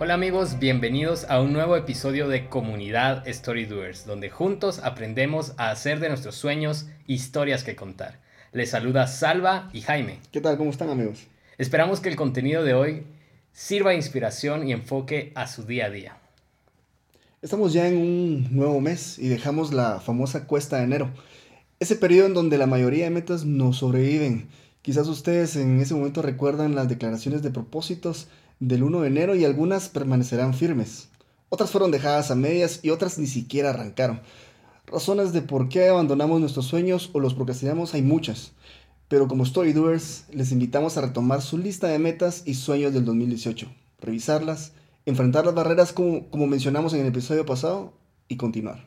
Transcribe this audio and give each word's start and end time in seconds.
Hola 0.00 0.14
amigos, 0.14 0.60
bienvenidos 0.60 1.26
a 1.28 1.40
un 1.40 1.52
nuevo 1.52 1.76
episodio 1.76 2.28
de 2.28 2.48
Comunidad 2.48 3.26
Story 3.26 3.64
Doers, 3.64 4.06
donde 4.06 4.30
juntos 4.30 4.78
aprendemos 4.84 5.54
a 5.56 5.72
hacer 5.72 5.98
de 5.98 6.08
nuestros 6.08 6.36
sueños 6.36 6.86
historias 7.08 7.64
que 7.64 7.74
contar. 7.74 8.20
Les 8.52 8.70
saluda 8.70 9.08
Salva 9.08 9.68
y 9.72 9.80
Jaime. 9.80 10.20
¿Qué 10.30 10.40
tal? 10.40 10.56
¿Cómo 10.56 10.70
están 10.70 10.88
amigos? 10.88 11.26
Esperamos 11.58 11.98
que 11.98 12.10
el 12.10 12.14
contenido 12.14 12.62
de 12.62 12.74
hoy 12.74 13.02
sirva 13.52 13.90
de 13.90 13.96
inspiración 13.96 14.68
y 14.68 14.72
enfoque 14.72 15.32
a 15.34 15.48
su 15.48 15.64
día 15.64 15.86
a 15.86 15.90
día. 15.90 16.16
Estamos 17.42 17.72
ya 17.72 17.88
en 17.88 17.96
un 17.96 18.56
nuevo 18.56 18.80
mes 18.80 19.18
y 19.18 19.26
dejamos 19.26 19.72
la 19.72 19.98
famosa 19.98 20.46
cuesta 20.46 20.76
de 20.76 20.84
enero, 20.84 21.10
ese 21.80 21.96
periodo 21.96 22.28
en 22.28 22.34
donde 22.34 22.56
la 22.56 22.66
mayoría 22.66 23.06
de 23.06 23.10
metas 23.10 23.44
no 23.44 23.72
sobreviven. 23.72 24.46
Quizás 24.80 25.08
ustedes 25.08 25.56
en 25.56 25.80
ese 25.80 25.94
momento 25.94 26.22
recuerdan 26.22 26.76
las 26.76 26.88
declaraciones 26.88 27.42
de 27.42 27.50
propósitos 27.50 28.28
del 28.60 28.82
1 28.82 29.02
de 29.02 29.08
enero 29.08 29.34
y 29.34 29.44
algunas 29.44 29.88
permanecerán 29.88 30.54
firmes. 30.54 31.08
Otras 31.48 31.70
fueron 31.70 31.90
dejadas 31.90 32.30
a 32.30 32.34
medias 32.34 32.80
y 32.82 32.90
otras 32.90 33.18
ni 33.18 33.26
siquiera 33.26 33.70
arrancaron. 33.70 34.20
Razones 34.86 35.32
de 35.32 35.42
por 35.42 35.68
qué 35.68 35.88
abandonamos 35.88 36.40
nuestros 36.40 36.66
sueños 36.66 37.10
o 37.12 37.20
los 37.20 37.34
procrastinamos 37.34 37.94
hay 37.94 38.02
muchas. 38.02 38.52
Pero 39.08 39.28
como 39.28 39.44
Story 39.44 39.72
Doers, 39.72 40.24
les 40.30 40.52
invitamos 40.52 40.96
a 40.96 41.00
retomar 41.00 41.40
su 41.40 41.56
lista 41.56 41.88
de 41.88 41.98
metas 41.98 42.42
y 42.44 42.54
sueños 42.54 42.92
del 42.92 43.06
2018, 43.06 43.66
revisarlas, 44.00 44.72
enfrentar 45.06 45.46
las 45.46 45.54
barreras 45.54 45.92
como, 45.92 46.28
como 46.28 46.46
mencionamos 46.46 46.92
en 46.92 47.00
el 47.00 47.06
episodio 47.06 47.46
pasado 47.46 47.94
y 48.28 48.36
continuar. 48.36 48.86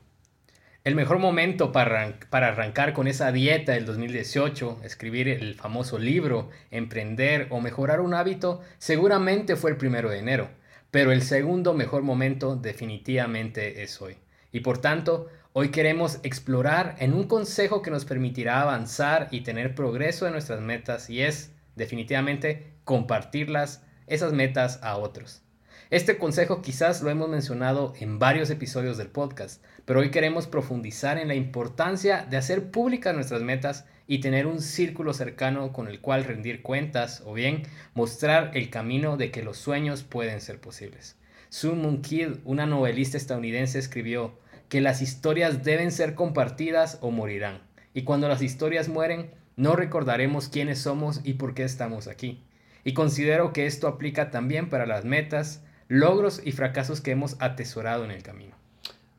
El 0.83 0.95
mejor 0.95 1.19
momento 1.19 1.71
para, 1.71 2.17
para, 2.31 2.47
arrancar 2.47 2.93
con 2.93 3.07
esa 3.07 3.31
dieta 3.31 3.73
del 3.73 3.85
2018, 3.85 4.79
escribir 4.83 5.27
el 5.27 5.53
famoso 5.53 5.99
libro, 5.99 6.49
emprender 6.71 7.45
o 7.51 7.61
mejorar 7.61 8.01
un 8.01 8.15
hábito, 8.15 8.61
seguramente 8.79 9.55
fue 9.55 9.69
el 9.69 9.77
primero 9.77 10.09
de 10.09 10.17
enero, 10.17 10.49
pero 10.89 11.11
el 11.11 11.21
segundo 11.21 11.75
mejor 11.75 12.01
momento 12.01 12.55
definitivamente 12.55 13.83
es 13.83 14.01
hoy. 14.01 14.17
Y 14.51 14.61
por 14.61 14.79
tanto, 14.79 15.27
hoy 15.53 15.69
queremos 15.69 16.17
explorar 16.23 16.95
en 16.97 17.13
un 17.13 17.27
consejo 17.27 17.83
que 17.83 17.91
nos 17.91 18.05
permitirá 18.05 18.63
avanzar 18.63 19.27
y 19.29 19.41
tener 19.41 19.75
progreso 19.75 20.25
en 20.25 20.33
nuestras 20.33 20.61
metas 20.61 21.11
y 21.11 21.21
es 21.21 21.53
definitivamente 21.75 22.73
compartirlas, 22.85 23.85
esas 24.07 24.33
metas 24.33 24.79
a 24.81 24.97
otros. 24.97 25.43
Este 25.91 26.17
consejo 26.17 26.61
quizás 26.61 27.01
lo 27.01 27.09
hemos 27.09 27.27
mencionado 27.27 27.93
en 27.99 28.17
varios 28.17 28.49
episodios 28.49 28.97
del 28.97 29.09
podcast, 29.09 29.61
pero 29.83 29.99
hoy 29.99 30.09
queremos 30.09 30.47
profundizar 30.47 31.17
en 31.17 31.27
la 31.27 31.35
importancia 31.35 32.25
de 32.29 32.37
hacer 32.37 32.71
públicas 32.71 33.13
nuestras 33.13 33.41
metas 33.41 33.83
y 34.07 34.19
tener 34.21 34.47
un 34.47 34.61
círculo 34.61 35.13
cercano 35.13 35.73
con 35.73 35.89
el 35.89 35.99
cual 35.99 36.23
rendir 36.23 36.61
cuentas 36.61 37.21
o 37.25 37.33
bien 37.33 37.63
mostrar 37.93 38.51
el 38.53 38.69
camino 38.69 39.17
de 39.17 39.31
que 39.31 39.43
los 39.43 39.57
sueños 39.57 40.03
pueden 40.03 40.39
ser 40.39 40.61
posibles. 40.61 41.17
Sun 41.49 41.81
Moon 41.81 42.01
Kid, 42.01 42.35
una 42.45 42.65
novelista 42.65 43.17
estadounidense, 43.17 43.77
escribió 43.77 44.39
que 44.69 44.79
las 44.79 45.01
historias 45.01 45.61
deben 45.65 45.91
ser 45.91 46.15
compartidas 46.15 46.99
o 47.01 47.11
morirán. 47.11 47.63
Y 47.93 48.03
cuando 48.03 48.29
las 48.29 48.41
historias 48.41 48.87
mueren, 48.87 49.31
no 49.57 49.75
recordaremos 49.75 50.47
quiénes 50.47 50.79
somos 50.79 51.19
y 51.25 51.33
por 51.33 51.53
qué 51.53 51.63
estamos 51.63 52.07
aquí. 52.07 52.45
Y 52.85 52.93
considero 52.93 53.51
que 53.51 53.65
esto 53.65 53.89
aplica 53.89 54.31
también 54.31 54.69
para 54.69 54.85
las 54.85 55.03
metas, 55.03 55.65
logros 55.91 56.41
y 56.45 56.53
fracasos 56.53 57.01
que 57.01 57.11
hemos 57.11 57.35
atesorado 57.39 58.05
en 58.05 58.11
el 58.11 58.23
camino. 58.23 58.55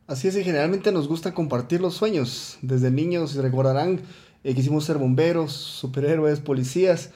Así 0.06 0.28
es, 0.28 0.36
y 0.36 0.42
generalmente 0.42 0.90
nos 0.90 1.06
gusta 1.06 1.34
compartir 1.34 1.82
los 1.82 1.92
sueños. 1.92 2.56
Desde 2.62 2.90
niños 2.90 3.34
recordarán 3.34 4.00
eh, 4.42 4.54
quisimos 4.54 4.84
ser 4.86 4.96
bomberos, 4.96 5.52
superhéroes, 5.52 6.40
policías, 6.40 7.10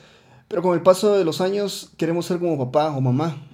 pero 0.47 0.61
con 0.61 0.75
el 0.75 0.83
paso 0.83 1.17
de 1.17 1.25
los 1.25 1.41
años 1.41 1.91
queremos 1.97 2.27
ser 2.27 2.39
como 2.39 2.59
papá 2.59 2.95
o 2.95 3.01
mamá. 3.01 3.49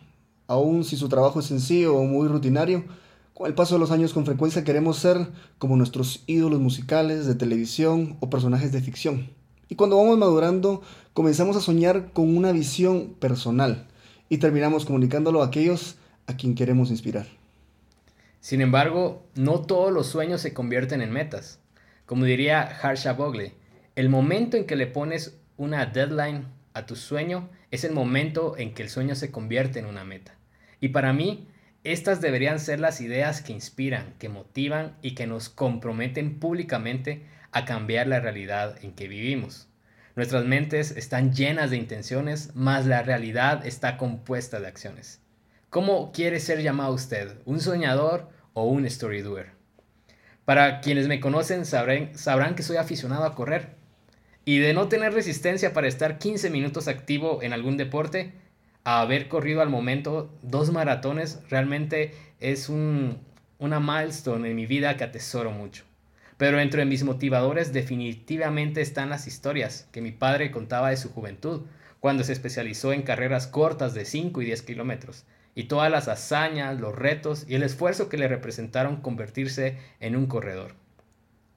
Aún 0.49 0.83
si 0.83 0.97
su 0.97 1.09
trabajo 1.09 1.39
es 1.39 1.47
sencillo 1.47 1.95
o 1.95 2.03
muy 2.03 2.27
rutinario, 2.27 2.85
con 3.33 3.47
el 3.47 3.55
paso 3.55 3.77
de 3.77 3.79
los 3.79 3.93
años 3.93 4.13
con 4.13 4.27
frecuencia 4.27 4.65
queremos 4.65 4.99
ser 4.99 5.29
como 5.59 5.77
nuestros 5.77 6.25
ídolos 6.27 6.59
musicales 6.59 7.27
de 7.27 7.37
televisión 7.37 8.17
o 8.19 8.29
personajes 8.29 8.73
de 8.73 8.81
ficción. 8.81 9.31
Y 9.69 9.77
cuando 9.77 9.99
vamos 9.99 10.19
madurando, 10.19 10.83
comenzamos 11.15 11.57
a 11.57 11.61
soñar 11.61 12.13
con 12.13 12.37
una 12.37 12.51
visión 12.51 13.15
personal 13.21 13.87
y 14.33 14.39
terminamos 14.39 14.87
comunicándolo 14.87 15.43
a 15.43 15.49
aquellos 15.49 15.97
a 16.27 16.39
quien 16.39 16.55
queremos 16.55 16.91
inspirar. 16.91 17.27
Sin 18.41 18.63
embargo, 18.63 19.27
no 19.35 19.61
todos 19.61 19.93
los 19.93 20.07
sueños 20.07 20.41
se 20.41 20.55
convierten 20.55 21.03
en 21.03 21.13
metas. 21.13 21.61
Como 22.07 22.25
diría 22.25 22.63
Harsha 22.63 23.13
Bogle, 23.13 23.53
el 23.95 24.09
momento 24.09 24.57
en 24.57 24.65
que 24.65 24.75
le 24.75 24.87
pones 24.87 25.37
una 25.59 25.85
deadline 25.85 26.47
a 26.73 26.87
tu 26.87 26.97
sueño 26.97 27.51
es 27.71 27.85
el 27.85 27.93
momento 27.93 28.57
en 28.57 28.73
que 28.73 28.83
el 28.83 28.89
sueño 28.89 29.17
se 29.17 29.31
convierte 29.31 29.81
en 29.81 29.85
una 29.85 30.03
meta. 30.03 30.35
Y 30.81 30.89
para 30.89 31.13
mí, 31.13 31.47
estas 31.85 32.23
deberían 32.23 32.59
ser 32.59 32.81
las 32.81 33.03
ideas 33.03 33.43
que 33.43 33.53
inspiran, 33.53 34.15
que 34.19 34.31
motivan 34.31 34.97
y 35.03 35.15
que 35.15 35.27
nos 35.27 35.51
comprometen 35.51 36.39
públicamente 36.39 37.27
a 37.51 37.67
cambiar 37.67 38.07
la 38.07 38.21
realidad 38.21 38.83
en 38.83 38.93
que 38.95 39.09
vivimos. 39.09 39.69
Nuestras 40.15 40.45
mentes 40.45 40.91
están 40.91 41.33
llenas 41.33 41.71
de 41.71 41.79
intenciones, 41.79 42.55
más 42.55 42.85
la 42.85 43.03
realidad 43.03 43.65
está 43.65 43.97
compuesta 43.97 44.61
de 44.61 44.67
acciones. 44.67 45.23
¿Cómo 45.71 46.13
quiere 46.13 46.39
ser 46.39 46.61
llamado 46.61 46.93
usted? 46.93 47.39
¿Un 47.47 47.61
soñador 47.61 48.29
o 48.53 48.65
un 48.65 48.85
story 48.85 49.23
doer? 49.23 49.53
Para 50.45 50.83
quienes 50.83 51.09
me 51.09 51.19
conocen 51.19 51.65
sabrán, 51.65 52.55
que 52.55 52.63
soy 52.63 52.77
aficionado 52.77 53.25
a 53.25 53.35
correr. 53.35 53.77
Y 54.45 54.59
de 54.59 54.75
no 54.75 54.89
tener 54.89 55.15
resistencia 55.15 55.73
para 55.73 55.89
estar 55.89 56.19
15 56.19 56.51
minutos 56.51 56.89
activo 56.89 57.43
en 57.43 57.55
algún 57.55 57.79
deporte, 57.79 58.35
a 58.85 59.01
haber 59.01 59.29
corrido 59.29 59.63
al 59.63 59.71
momento 59.71 60.37
dos 60.43 60.73
maratones, 60.73 61.39
realmente 61.49 62.13
es 62.39 62.69
un, 62.69 63.19
una 63.59 63.81
milestone 63.81 64.51
en 64.51 64.57
mi 64.57 64.67
vida 64.67 64.99
que 64.99 65.05
atesoro 65.05 65.53
mucho. 65.53 65.85
Pero 66.43 66.59
entre 66.59 66.85
mis 66.87 67.05
motivadores 67.05 67.73
definitivamente 67.73 68.81
están 68.81 69.11
las 69.11 69.29
historias 69.29 69.87
que 69.93 70.01
mi 70.01 70.11
padre 70.11 70.51
contaba 70.51 70.91
de 70.91 70.97
su 70.97 71.09
juventud, 71.09 71.67
cuando 72.01 72.25
se 72.25 72.33
especializó 72.33 72.93
en 72.93 73.03
carreras 73.03 73.47
cortas 73.47 73.95
de 73.95 74.05
5 74.05 74.43
y 74.43 74.47
10 74.47 74.63
kilómetros, 74.63 75.25
y 75.55 75.69
todas 75.69 75.89
las 75.89 76.09
hazañas, 76.09 76.81
los 76.81 76.97
retos 76.97 77.45
y 77.49 77.55
el 77.55 77.63
esfuerzo 77.63 78.09
que 78.09 78.17
le 78.17 78.27
representaron 78.27 78.97
convertirse 78.97 79.79
en 80.01 80.17
un 80.17 80.27
corredor. 80.27 80.75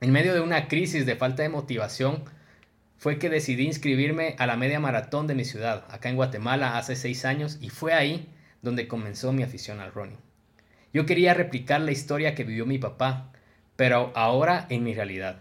En 0.01 0.12
medio 0.12 0.35
de 0.35 0.41
una 0.41 0.68
crisis 0.68 1.07
de 1.07 1.16
falta 1.16 1.41
de 1.41 1.50
motivación, 1.50 2.24
fue 3.00 3.18
que 3.18 3.31
decidí 3.31 3.66
inscribirme 3.66 4.36
a 4.38 4.45
la 4.45 4.56
media 4.56 4.80
maratón 4.80 5.25
de 5.25 5.33
mi 5.33 5.45
ciudad, 5.45 5.86
acá 5.89 6.10
en 6.10 6.15
Guatemala, 6.15 6.77
hace 6.77 6.95
6 6.95 7.25
años, 7.25 7.57
y 7.60 7.71
fue 7.71 7.94
ahí 7.94 8.30
donde 8.62 8.88
comenzó 8.88 9.33
mi 9.33 9.42
afición 9.42 9.80
al 9.80 9.94
running. 9.94 10.19
Yo 10.94 11.07
quería 11.07 11.33
replicar 11.33 11.81
la 11.81 11.92
historia 11.92 12.36
que 12.36 12.44
vivió 12.44 12.68
mi 12.68 12.77
papá, 12.77 13.31
pero 13.75 14.12
ahora 14.16 14.66
en 14.69 14.83
mi 14.83 14.94
realidad. 14.94 15.38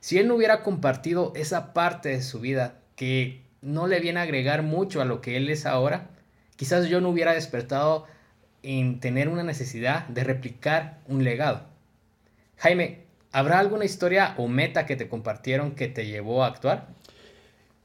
Si 0.00 0.18
él 0.18 0.28
no 0.28 0.34
hubiera 0.36 0.62
compartido 0.62 1.32
esa 1.34 1.72
parte 1.72 2.10
de 2.10 2.22
su 2.22 2.40
vida 2.40 2.78
que 2.94 3.42
no 3.60 3.86
le 3.86 4.00
viene 4.00 4.20
a 4.20 4.24
agregar 4.24 4.62
mucho 4.62 5.00
a 5.00 5.04
lo 5.04 5.20
que 5.20 5.36
él 5.36 5.50
es 5.50 5.66
ahora, 5.66 6.10
quizás 6.56 6.88
yo 6.88 7.00
no 7.00 7.08
hubiera 7.08 7.34
despertado 7.34 8.06
en 8.62 9.00
tener 9.00 9.28
una 9.28 9.42
necesidad 9.42 10.06
de 10.08 10.24
replicar 10.24 11.00
un 11.08 11.24
legado. 11.24 11.62
Jaime, 12.58 13.00
¿habrá 13.32 13.58
alguna 13.58 13.84
historia 13.84 14.34
o 14.38 14.48
meta 14.48 14.86
que 14.86 14.96
te 14.96 15.08
compartieron 15.08 15.72
que 15.72 15.88
te 15.88 16.06
llevó 16.06 16.44
a 16.44 16.48
actuar? 16.48 16.88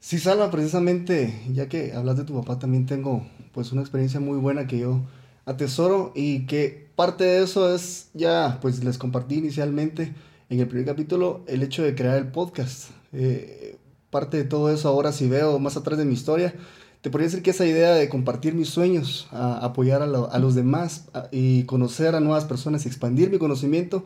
Sí, 0.00 0.18
Salva, 0.18 0.50
precisamente, 0.50 1.32
ya 1.52 1.68
que 1.68 1.92
hablas 1.92 2.16
de 2.16 2.24
tu 2.24 2.40
papá, 2.40 2.58
también 2.58 2.86
tengo 2.86 3.26
pues 3.52 3.70
una 3.72 3.82
experiencia 3.82 4.18
muy 4.18 4.38
buena 4.38 4.66
que 4.66 4.78
yo 4.78 5.00
atesoro 5.44 6.12
y 6.14 6.46
que 6.46 6.88
parte 7.02 7.24
de 7.24 7.42
eso 7.42 7.74
es 7.74 8.10
ya, 8.14 8.60
pues 8.62 8.84
les 8.84 8.96
compartí 8.96 9.34
inicialmente 9.34 10.14
en 10.48 10.60
el 10.60 10.68
primer 10.68 10.86
capítulo 10.86 11.40
el 11.48 11.64
hecho 11.64 11.82
de 11.82 11.96
crear 11.96 12.16
el 12.16 12.28
podcast. 12.28 12.90
Eh, 13.12 13.76
parte 14.10 14.36
de 14.36 14.44
todo 14.44 14.70
eso 14.70 14.88
ahora 14.88 15.10
si 15.10 15.28
veo 15.28 15.58
más 15.58 15.76
atrás 15.76 15.98
de 15.98 16.04
mi 16.04 16.14
historia, 16.14 16.54
Te 17.00 17.10
podría 17.10 17.26
decir 17.26 17.42
que 17.42 17.50
esa 17.50 17.66
idea 17.66 17.92
de 17.92 18.08
compartir 18.08 18.54
mis 18.54 18.68
sueños, 18.68 19.26
apoyar 19.32 20.00
a, 20.02 20.38
los 20.38 20.54
demás 20.54 21.08
y 21.32 21.64
conocer 21.64 22.14
a 22.14 22.20
nuevas 22.20 22.44
personas 22.44 22.86
expandir 22.86 23.30
mi 23.30 23.38
conocimiento, 23.38 24.04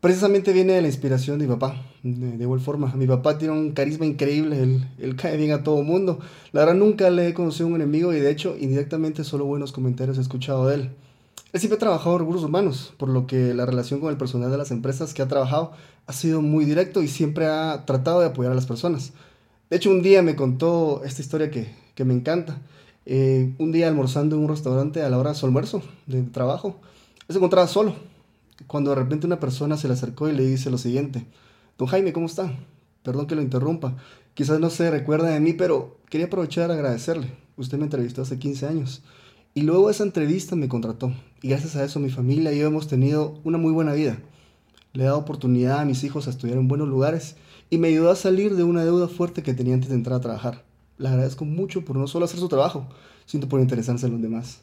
precisamente 0.00 0.54
viene 0.54 0.72
de 0.72 0.80
la 0.80 0.88
inspiración 0.88 1.38
de 1.38 1.46
mi 1.46 1.52
papá, 1.52 1.82
de, 2.02 2.42
igual 2.42 2.60
forma. 2.60 2.94
Mi 2.96 3.06
papá 3.06 3.36
tiene 3.36 3.52
un 3.52 3.72
carisma 3.72 4.06
increíble, 4.06 4.62
él, 4.62 4.88
él 4.98 5.16
cae 5.16 5.36
bien 5.36 5.52
a 5.52 5.62
todo 5.62 5.82
mundo. 5.82 6.18
La 6.52 6.60
verdad 6.60 6.76
nunca 6.76 7.10
le 7.10 7.28
he 7.28 7.34
conocido 7.34 7.66
a 7.66 7.68
un 7.68 7.76
enemigo 7.76 8.14
y 8.14 8.20
de 8.20 8.30
hecho 8.30 8.56
indirectamente 8.58 9.22
solo 9.22 9.44
buenos 9.44 9.70
comentarios 9.70 10.16
he 10.16 10.22
escuchado 10.22 10.68
de 10.68 10.76
él. 10.76 10.90
Él 11.52 11.60
siempre 11.60 11.76
ha 11.76 11.80
trabajado 11.80 12.16
en 12.16 12.20
recursos 12.20 12.44
humanos, 12.44 12.94
por 12.96 13.10
lo 13.10 13.26
que 13.26 13.52
la 13.52 13.66
relación 13.66 14.00
con 14.00 14.08
el 14.08 14.16
personal 14.16 14.50
de 14.50 14.56
las 14.56 14.70
empresas 14.70 15.12
que 15.12 15.20
ha 15.20 15.28
trabajado 15.28 15.72
ha 16.06 16.12
sido 16.14 16.40
muy 16.40 16.64
directo 16.64 17.02
y 17.02 17.08
siempre 17.08 17.46
ha 17.46 17.84
tratado 17.84 18.20
de 18.20 18.26
apoyar 18.26 18.52
a 18.52 18.54
las 18.54 18.64
personas. 18.64 19.12
De 19.68 19.76
hecho, 19.76 19.90
un 19.90 20.02
día 20.02 20.22
me 20.22 20.34
contó 20.34 21.02
esta 21.04 21.20
historia 21.20 21.50
que, 21.50 21.74
que 21.94 22.06
me 22.06 22.14
encanta. 22.14 22.58
Eh, 23.04 23.54
un 23.58 23.70
día 23.70 23.88
almorzando 23.88 24.36
en 24.36 24.42
un 24.42 24.48
restaurante 24.48 25.02
a 25.02 25.10
la 25.10 25.18
hora 25.18 25.30
de 25.30 25.36
su 25.36 25.44
almuerzo 25.44 25.82
de 26.06 26.22
trabajo, 26.22 26.80
se 27.28 27.36
encontraba 27.36 27.66
solo, 27.68 27.96
cuando 28.66 28.90
de 28.90 28.96
repente 28.96 29.26
una 29.26 29.40
persona 29.40 29.76
se 29.76 29.88
le 29.88 29.94
acercó 29.94 30.28
y 30.28 30.32
le 30.32 30.44
dice 30.44 30.70
lo 30.70 30.78
siguiente, 30.78 31.26
Don 31.76 31.88
Jaime, 31.88 32.12
¿cómo 32.12 32.26
está? 32.26 32.50
Perdón 33.02 33.26
que 33.26 33.34
lo 33.34 33.42
interrumpa, 33.42 33.96
quizás 34.34 34.60
no 34.60 34.70
se 34.70 34.90
recuerda 34.90 35.28
de 35.28 35.40
mí, 35.40 35.52
pero 35.52 35.98
quería 36.08 36.26
aprovechar 36.26 36.70
a 36.70 36.74
agradecerle. 36.74 37.32
Usted 37.56 37.76
me 37.76 37.84
entrevistó 37.84 38.22
hace 38.22 38.38
15 38.38 38.66
años 38.66 39.02
y 39.54 39.62
luego 39.62 39.90
esa 39.90 40.04
entrevista 40.04 40.56
me 40.56 40.68
contrató. 40.68 41.12
Y 41.42 41.48
gracias 41.48 41.76
a 41.76 41.84
eso 41.84 42.00
mi 42.00 42.10
familia 42.10 42.52
y 42.52 42.58
yo 42.58 42.66
hemos 42.66 42.88
tenido 42.88 43.40
una 43.44 43.58
muy 43.58 43.72
buena 43.72 43.92
vida. 43.92 44.18
Le 44.94 45.02
he 45.02 45.06
dado 45.06 45.18
oportunidad 45.18 45.80
a 45.80 45.84
mis 45.84 46.04
hijos 46.04 46.26
a 46.26 46.30
estudiar 46.30 46.56
en 46.56 46.68
buenos 46.68 46.88
lugares 46.88 47.36
y 47.68 47.78
me 47.78 47.88
ayudó 47.88 48.10
a 48.10 48.16
salir 48.16 48.56
de 48.56 48.64
una 48.64 48.84
deuda 48.84 49.08
fuerte 49.08 49.42
que 49.42 49.54
tenía 49.54 49.74
antes 49.74 49.90
de 49.90 49.96
entrar 49.96 50.16
a 50.16 50.20
trabajar. 50.20 50.64
Le 50.98 51.08
agradezco 51.08 51.44
mucho 51.44 51.84
por 51.84 51.96
no 51.96 52.06
solo 52.06 52.24
hacer 52.24 52.40
su 52.40 52.48
trabajo, 52.48 52.86
sino 53.26 53.48
por 53.48 53.60
interesarse 53.60 54.06
en 54.06 54.12
los 54.12 54.22
demás. 54.22 54.60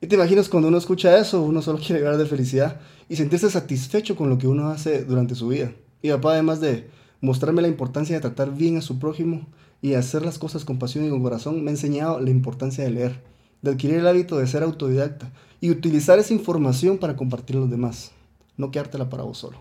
Y 0.00 0.08
te 0.08 0.16
imaginas 0.16 0.48
cuando 0.48 0.68
uno 0.68 0.78
escucha 0.78 1.18
eso, 1.18 1.42
uno 1.42 1.62
solo 1.62 1.78
quiere 1.84 2.00
llorar 2.00 2.18
de 2.18 2.26
felicidad 2.26 2.80
y 3.08 3.16
sentirse 3.16 3.50
satisfecho 3.50 4.16
con 4.16 4.28
lo 4.28 4.38
que 4.38 4.48
uno 4.48 4.68
hace 4.68 5.04
durante 5.04 5.36
su 5.36 5.48
vida. 5.48 5.72
Y 6.02 6.10
papá, 6.10 6.32
además 6.32 6.60
de 6.60 6.88
mostrarme 7.20 7.62
la 7.62 7.68
importancia 7.68 8.16
de 8.16 8.20
tratar 8.20 8.52
bien 8.52 8.76
a 8.76 8.80
su 8.80 8.98
prójimo 8.98 9.46
y 9.80 9.94
hacer 9.94 10.24
las 10.24 10.38
cosas 10.38 10.64
con 10.64 10.80
pasión 10.80 11.04
y 11.04 11.10
con 11.10 11.22
corazón, 11.22 11.62
me 11.62 11.70
ha 11.70 11.74
enseñado 11.74 12.20
la 12.20 12.30
importancia 12.30 12.82
de 12.82 12.90
leer 12.90 13.31
de 13.62 13.70
adquirir 13.70 13.98
el 13.98 14.06
hábito 14.06 14.36
de 14.36 14.46
ser 14.46 14.62
autodidacta 14.62 15.30
y 15.60 15.70
utilizar 15.70 16.18
esa 16.18 16.34
información 16.34 16.98
para 16.98 17.16
compartir 17.16 17.56
a 17.56 17.60
los 17.60 17.70
demás, 17.70 18.10
no 18.56 18.70
quedártela 18.70 19.08
para 19.08 19.22
vos 19.22 19.38
solo. 19.38 19.58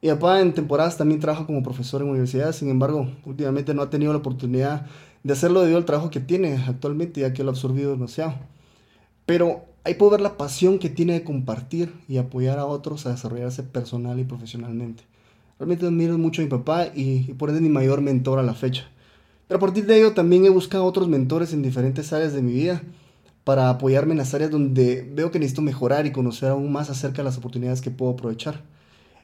Y 0.00 0.08
papá 0.08 0.40
en 0.40 0.52
temporadas 0.52 0.96
también 0.96 1.20
trabaja 1.20 1.46
como 1.46 1.62
profesor 1.62 2.02
en 2.02 2.08
universidad, 2.08 2.52
sin 2.52 2.70
embargo, 2.70 3.08
últimamente 3.24 3.74
no 3.74 3.82
ha 3.82 3.90
tenido 3.90 4.12
la 4.12 4.18
oportunidad 4.18 4.86
de 5.22 5.32
hacerlo 5.32 5.60
debido 5.60 5.78
al 5.78 5.84
trabajo 5.84 6.10
que 6.10 6.20
tiene 6.20 6.56
actualmente, 6.66 7.20
ya 7.20 7.32
que 7.32 7.44
lo 7.44 7.50
ha 7.50 7.52
absorbido 7.52 7.92
demasiado. 7.92 8.34
Pero 9.26 9.64
ahí 9.84 9.94
puedo 9.94 10.12
ver 10.12 10.20
la 10.20 10.36
pasión 10.36 10.78
que 10.78 10.88
tiene 10.88 11.12
de 11.12 11.24
compartir 11.24 11.92
y 12.08 12.16
apoyar 12.16 12.58
a 12.58 12.66
otros 12.66 13.06
a 13.06 13.10
desarrollarse 13.10 13.62
personal 13.62 14.18
y 14.18 14.24
profesionalmente. 14.24 15.04
Realmente 15.58 15.86
admiro 15.86 16.18
mucho 16.18 16.42
a 16.42 16.44
mi 16.44 16.50
papá 16.50 16.88
y, 16.92 17.26
y 17.28 17.34
por 17.34 17.50
ende 17.50 17.60
mi 17.60 17.68
mayor 17.68 18.00
mentor 18.00 18.40
a 18.40 18.42
la 18.42 18.54
fecha. 18.54 18.88
Pero 19.46 19.58
a 19.58 19.60
partir 19.60 19.86
de 19.86 19.98
ello 19.98 20.14
también 20.14 20.44
he 20.44 20.50
buscado 20.50 20.84
otros 20.84 21.08
mentores 21.08 21.52
en 21.52 21.62
diferentes 21.62 22.12
áreas 22.12 22.32
de 22.32 22.42
mi 22.42 22.52
vida 22.52 22.82
para 23.44 23.70
apoyarme 23.70 24.12
en 24.12 24.18
las 24.18 24.34
áreas 24.34 24.50
donde 24.50 25.08
veo 25.12 25.30
que 25.30 25.38
necesito 25.38 25.62
mejorar 25.62 26.06
y 26.06 26.12
conocer 26.12 26.50
aún 26.50 26.70
más 26.70 26.90
acerca 26.90 27.18
de 27.18 27.24
las 27.24 27.38
oportunidades 27.38 27.80
que 27.80 27.90
puedo 27.90 28.12
aprovechar. 28.12 28.62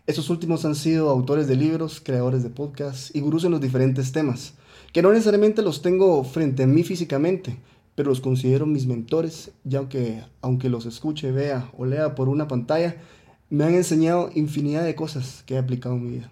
Estos 0.06 0.30
últimos 0.30 0.64
han 0.64 0.74
sido 0.74 1.10
autores 1.10 1.46
de 1.46 1.56
libros, 1.56 2.00
creadores 2.00 2.42
de 2.42 2.50
podcasts 2.50 3.14
y 3.14 3.20
gurús 3.20 3.44
en 3.44 3.52
los 3.52 3.60
diferentes 3.60 4.10
temas, 4.10 4.54
que 4.92 5.02
no 5.02 5.12
necesariamente 5.12 5.62
los 5.62 5.82
tengo 5.82 6.24
frente 6.24 6.62
a 6.62 6.66
mí 6.66 6.82
físicamente, 6.82 7.58
pero 7.94 8.08
los 8.08 8.20
considero 8.20 8.64
mis 8.64 8.86
mentores, 8.86 9.50
ya 9.64 9.88
que 9.88 10.22
aunque 10.40 10.70
los 10.70 10.86
escuche, 10.86 11.30
vea 11.30 11.70
o 11.76 11.84
lea 11.84 12.14
por 12.14 12.28
una 12.28 12.48
pantalla, 12.48 12.96
me 13.50 13.64
han 13.64 13.74
enseñado 13.74 14.30
infinidad 14.34 14.84
de 14.84 14.94
cosas 14.94 15.42
que 15.46 15.54
he 15.54 15.58
aplicado 15.58 15.96
en 15.96 16.04
mi 16.04 16.10
vida. 16.12 16.30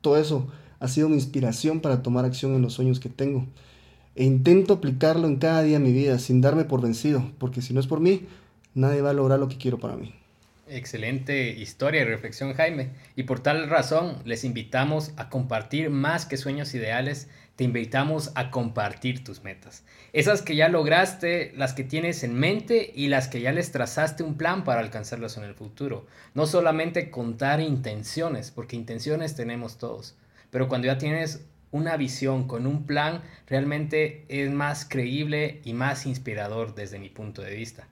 Todo 0.00 0.16
eso 0.16 0.48
ha 0.78 0.88
sido 0.88 1.08
mi 1.08 1.16
inspiración 1.16 1.80
para 1.80 2.02
tomar 2.02 2.24
acción 2.24 2.54
en 2.54 2.62
los 2.62 2.72
sueños 2.72 3.00
que 3.00 3.08
tengo 3.08 3.46
e 4.14 4.24
intento 4.24 4.74
aplicarlo 4.74 5.26
en 5.26 5.36
cada 5.36 5.62
día 5.62 5.78
de 5.78 5.84
mi 5.84 5.92
vida 5.92 6.18
sin 6.18 6.40
darme 6.40 6.64
por 6.64 6.82
vencido, 6.82 7.30
porque 7.38 7.62
si 7.62 7.72
no 7.74 7.80
es 7.80 7.86
por 7.86 8.00
mí, 8.00 8.26
nadie 8.74 9.00
va 9.00 9.10
a 9.10 9.14
lograr 9.14 9.38
lo 9.38 9.48
que 9.48 9.58
quiero 9.58 9.78
para 9.78 9.96
mí. 9.96 10.14
Excelente 10.72 11.50
historia 11.50 12.02
y 12.02 12.04
reflexión, 12.04 12.54
Jaime. 12.54 12.90
Y 13.16 13.24
por 13.24 13.40
tal 13.40 13.68
razón, 13.68 14.18
les 14.24 14.44
invitamos 14.44 15.12
a 15.16 15.28
compartir 15.28 15.90
más 15.90 16.26
que 16.26 16.36
sueños 16.36 16.74
ideales, 16.74 17.28
te 17.56 17.64
invitamos 17.64 18.30
a 18.36 18.52
compartir 18.52 19.24
tus 19.24 19.42
metas. 19.42 19.82
Esas 20.12 20.42
que 20.42 20.54
ya 20.54 20.68
lograste, 20.68 21.52
las 21.56 21.74
que 21.74 21.82
tienes 21.82 22.22
en 22.22 22.34
mente 22.34 22.92
y 22.94 23.08
las 23.08 23.26
que 23.26 23.40
ya 23.40 23.50
les 23.50 23.72
trazaste 23.72 24.22
un 24.22 24.36
plan 24.36 24.62
para 24.62 24.80
alcanzarlas 24.80 25.36
en 25.36 25.42
el 25.42 25.54
futuro. 25.54 26.06
No 26.34 26.46
solamente 26.46 27.10
contar 27.10 27.60
intenciones, 27.60 28.52
porque 28.52 28.76
intenciones 28.76 29.34
tenemos 29.34 29.76
todos, 29.76 30.14
pero 30.50 30.68
cuando 30.68 30.86
ya 30.86 30.98
tienes 30.98 31.44
una 31.72 31.96
visión, 31.96 32.46
con 32.46 32.66
un 32.66 32.84
plan, 32.84 33.22
realmente 33.46 34.24
es 34.28 34.50
más 34.50 34.84
creíble 34.84 35.60
y 35.64 35.72
más 35.72 36.06
inspirador 36.06 36.74
desde 36.74 36.98
mi 36.98 37.08
punto 37.08 37.42
de 37.42 37.54
vista. 37.54 37.86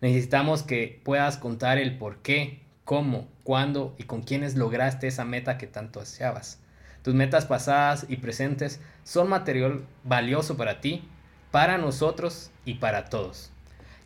Necesitamos 0.00 0.62
que 0.62 1.00
puedas 1.04 1.36
contar 1.38 1.78
el 1.78 1.96
por 1.96 2.18
qué, 2.18 2.60
cómo, 2.84 3.28
cuándo 3.44 3.94
y 3.98 4.04
con 4.04 4.22
quiénes 4.22 4.56
lograste 4.56 5.06
esa 5.06 5.24
meta 5.24 5.58
que 5.58 5.66
tanto 5.66 6.00
deseabas. 6.00 6.58
Tus 7.02 7.14
metas 7.14 7.46
pasadas 7.46 8.06
y 8.08 8.16
presentes 8.16 8.80
son 9.04 9.28
material 9.28 9.84
valioso 10.04 10.56
para 10.56 10.80
ti, 10.80 11.02
para 11.50 11.78
nosotros 11.78 12.50
y 12.64 12.74
para 12.74 13.06
todos. 13.06 13.50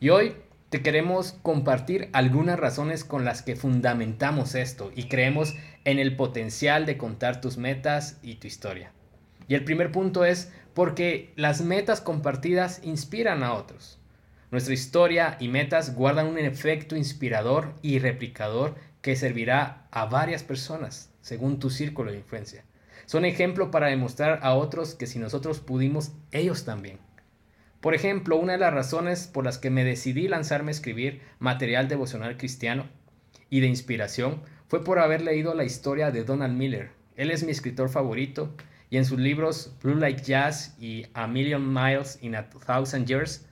Y 0.01 0.11
hoy 0.11 0.35
te 0.71 0.83
queremos 0.83 1.33
compartir 1.43 2.09
algunas 2.13 2.59
razones 2.59 3.05
con 3.05 3.25
las 3.25 3.43
que 3.43 3.57
fundamentamos 3.57 4.55
esto 4.55 4.91
y 4.95 5.05
creemos 5.05 5.55
en 5.85 5.99
el 5.99 6.17
potencial 6.17 6.87
de 6.87 6.99
contar 6.99 7.41
tus 7.41 7.57
metas 7.57 8.19
y 8.23 8.37
tu 8.37 8.47
historia. 8.47 8.93
Y 9.49 9.55
el 9.55 9.65
primer 9.65 9.93
punto 9.93 10.25
es 10.25 10.53
porque 10.75 11.33
las 11.37 11.63
metas 11.63 12.01
compartidas 12.01 12.81
inspiran 12.85 13.43
a 13.43 13.55
otros. 13.55 13.99
Nuestra 14.51 14.75
historia 14.75 15.37
y 15.41 15.49
metas 15.49 15.95
guardan 15.95 16.27
un 16.27 16.39
efecto 16.39 16.97
inspirador 16.97 17.75
y 17.83 17.99
replicador 17.99 18.75
que 19.03 19.17
servirá 19.17 19.87
a 19.91 20.07
varias 20.07 20.43
personas 20.43 21.11
según 21.21 21.59
tu 21.59 21.71
círculo 21.71 22.13
de 22.13 22.19
influencia. 22.19 22.65
Son 23.07 23.25
ejemplo 23.25 23.71
para 23.71 23.89
demostrar 23.89 24.41
a 24.43 24.55
otros 24.55 24.95
que 24.95 25.07
si 25.07 25.19
nosotros 25.19 25.61
pudimos, 25.61 26.13
ellos 26.33 26.65
también. 26.65 26.99
Por 27.81 27.95
ejemplo, 27.95 28.37
una 28.37 28.53
de 28.53 28.59
las 28.59 28.75
razones 28.75 29.29
por 29.29 29.45
las 29.45 29.59
que 29.59 29.71
me 29.71 29.85
decidí 29.85 30.29
lanzarme 30.29 30.71
a 30.71 30.73
escribir 30.73 31.21
material 31.39 31.89
devocional 31.89 32.37
cristiano 32.37 32.87
y 33.51 33.61
de 33.61 33.69
inspiración 33.69 34.43
fue 34.69 34.83
por 34.83 34.99
haber 34.99 35.21
leído 35.21 35.55
la 35.55 35.65
historia 35.65 36.11
de 36.11 36.25
Donald 36.25 36.57
Miller. 36.57 36.91
Él 37.17 37.31
es 37.31 37.45
mi 37.45 37.53
escritor 37.53 37.89
favorito 37.89 38.55
y 38.91 38.97
en 38.97 39.05
sus 39.05 39.19
libros 39.19 39.75
Blue 39.83 39.97
Like 39.97 40.23
Jazz 40.23 40.77
y 40.81 41.07
A 41.15 41.27
Million 41.27 41.73
Miles 41.73 42.19
in 42.23 42.35
a 42.35 42.49
Thousand 42.49 43.07
Years, 43.07 43.47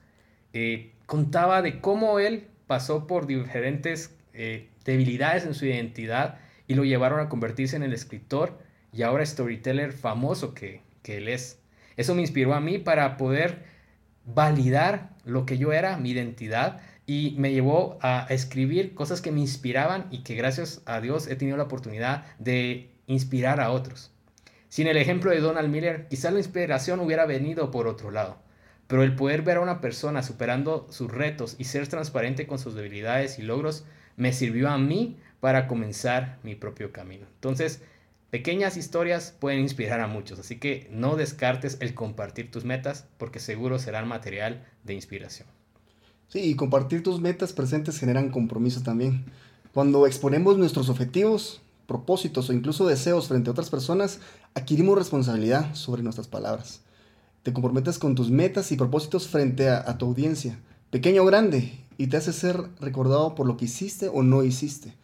eh, 0.53 0.93
contaba 1.05 1.61
de 1.61 1.81
cómo 1.81 2.19
él 2.19 2.47
pasó 2.67 3.07
por 3.07 3.27
diferentes 3.27 4.17
eh, 4.33 4.69
debilidades 4.85 5.45
en 5.45 5.53
su 5.53 5.65
identidad 5.65 6.39
y 6.67 6.75
lo 6.75 6.83
llevaron 6.83 7.19
a 7.19 7.29
convertirse 7.29 7.75
en 7.75 7.83
el 7.83 7.93
escritor 7.93 8.57
y 8.91 9.03
ahora 9.03 9.25
storyteller 9.25 9.91
famoso 9.91 10.53
que, 10.53 10.81
que 11.03 11.17
él 11.17 11.27
es. 11.27 11.59
Eso 11.97 12.15
me 12.15 12.21
inspiró 12.21 12.53
a 12.53 12.61
mí 12.61 12.77
para 12.77 13.17
poder 13.17 13.63
validar 14.25 15.09
lo 15.23 15.45
que 15.45 15.57
yo 15.57 15.73
era, 15.73 15.97
mi 15.97 16.11
identidad, 16.11 16.81
y 17.05 17.35
me 17.37 17.51
llevó 17.51 17.99
a 18.01 18.25
escribir 18.29 18.95
cosas 18.95 19.21
que 19.21 19.31
me 19.31 19.39
inspiraban 19.39 20.07
y 20.09 20.23
que 20.23 20.35
gracias 20.35 20.81
a 20.85 21.01
Dios 21.01 21.27
he 21.27 21.35
tenido 21.35 21.57
la 21.57 21.63
oportunidad 21.63 22.25
de 22.39 22.89
inspirar 23.05 23.61
a 23.61 23.71
otros. 23.71 24.14
Sin 24.75 24.87
el 24.87 24.97
ejemplo 24.97 25.31
de 25.31 25.39
Donald 25.39 25.69
Miller, 25.69 26.05
quizá 26.09 26.31
la 26.31 26.39
inspiración 26.39 26.99
hubiera 26.99 27.25
venido 27.25 27.71
por 27.71 27.87
otro 27.87 28.11
lado. 28.11 28.35
Pero 28.87 29.03
el 29.03 29.15
poder 29.15 29.41
ver 29.41 29.55
a 29.55 29.61
una 29.61 29.79
persona 29.79 30.21
superando 30.21 30.85
sus 30.89 31.09
retos 31.09 31.55
y 31.57 31.63
ser 31.63 31.87
transparente 31.87 32.45
con 32.45 32.59
sus 32.59 32.75
debilidades 32.75 33.39
y 33.39 33.43
logros 33.43 33.85
me 34.17 34.33
sirvió 34.33 34.67
a 34.67 34.77
mí 34.77 35.15
para 35.39 35.69
comenzar 35.69 36.39
mi 36.43 36.55
propio 36.55 36.91
camino. 36.91 37.25
Entonces, 37.35 37.83
pequeñas 38.31 38.75
historias 38.75 39.33
pueden 39.39 39.61
inspirar 39.61 40.01
a 40.01 40.07
muchos, 40.07 40.39
así 40.39 40.57
que 40.57 40.89
no 40.91 41.15
descartes 41.15 41.77
el 41.79 41.93
compartir 41.93 42.51
tus 42.51 42.65
metas 42.65 43.07
porque 43.17 43.39
seguro 43.39 43.79
serán 43.79 44.09
material 44.09 44.65
de 44.83 44.93
inspiración. 44.93 45.47
Sí, 46.27 46.41
y 46.41 46.55
compartir 46.55 47.01
tus 47.01 47.21
metas 47.21 47.53
presentes 47.53 47.97
generan 47.97 48.29
compromiso 48.29 48.83
también. 48.83 49.23
Cuando 49.73 50.05
exponemos 50.05 50.57
nuestros 50.57 50.89
objetivos, 50.89 51.61
propósitos 51.87 52.49
o 52.49 52.53
incluso 52.53 52.87
deseos 52.87 53.27
frente 53.27 53.49
a 53.49 53.51
otras 53.51 53.69
personas, 53.69 54.19
adquirimos 54.53 54.97
responsabilidad 54.97 55.73
sobre 55.75 56.03
nuestras 56.03 56.27
palabras. 56.27 56.81
Te 57.43 57.53
comprometes 57.53 57.99
con 57.99 58.15
tus 58.15 58.31
metas 58.31 58.71
y 58.71 58.75
propósitos 58.75 59.27
frente 59.27 59.69
a, 59.69 59.97
tu 59.97 60.05
audiencia, 60.05 60.59
pequeño 60.89 61.23
o 61.23 61.25
grande, 61.25 61.79
y 61.97 62.07
te 62.07 62.17
hace 62.17 62.33
ser 62.33 62.59
recordado 62.79 63.35
por 63.35 63.47
lo 63.47 63.55
que 63.57 63.65
hiciste 63.65 64.09
o 64.09 64.23
no 64.23 64.43
hiciste. 64.43 64.95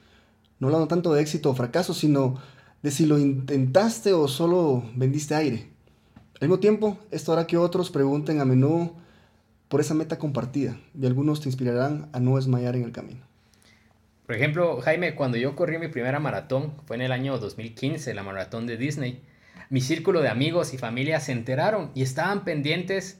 No 0.59 0.67
hablando 0.67 0.87
tanto 0.87 1.13
de 1.13 1.21
éxito 1.21 1.49
o 1.49 1.55
fracaso, 1.55 1.93
sino 1.93 2.35
de 2.81 2.91
si 2.91 3.05
lo 3.05 3.19
intentaste 3.19 4.13
o 4.13 4.27
solo 4.27 4.83
vendiste 4.95 5.35
aire. 5.35 5.69
Al 6.39 6.47
mismo 6.47 6.59
tiempo, 6.59 6.97
esto 7.11 7.31
hará 7.31 7.45
que 7.45 7.57
otros 7.57 7.91
pregunten 7.91 8.41
a 8.41 8.45
menudo 8.45 8.95
por 9.69 9.79
esa 9.79 9.93
meta 9.93 10.17
compartida 10.17 10.77
y 10.99 11.05
algunos 11.05 11.39
te 11.39 11.47
inspirarán 11.47 12.09
a 12.11 12.19
no 12.19 12.35
desmayar 12.35 12.75
en 12.75 12.83
el 12.83 12.91
camino. 12.91 13.30
Por 14.31 14.37
ejemplo, 14.37 14.79
Jaime, 14.79 15.13
cuando 15.13 15.37
yo 15.37 15.57
corrí 15.57 15.77
mi 15.77 15.89
primera 15.89 16.17
maratón, 16.21 16.73
fue 16.85 16.95
en 16.95 17.01
el 17.01 17.11
año 17.11 17.37
2015, 17.37 18.13
la 18.13 18.23
maratón 18.23 18.65
de 18.65 18.77
Disney, 18.77 19.19
mi 19.69 19.81
círculo 19.81 20.21
de 20.21 20.29
amigos 20.29 20.73
y 20.73 20.77
familia 20.77 21.19
se 21.19 21.33
enteraron 21.33 21.91
y 21.95 22.01
estaban 22.01 22.45
pendientes 22.45 23.19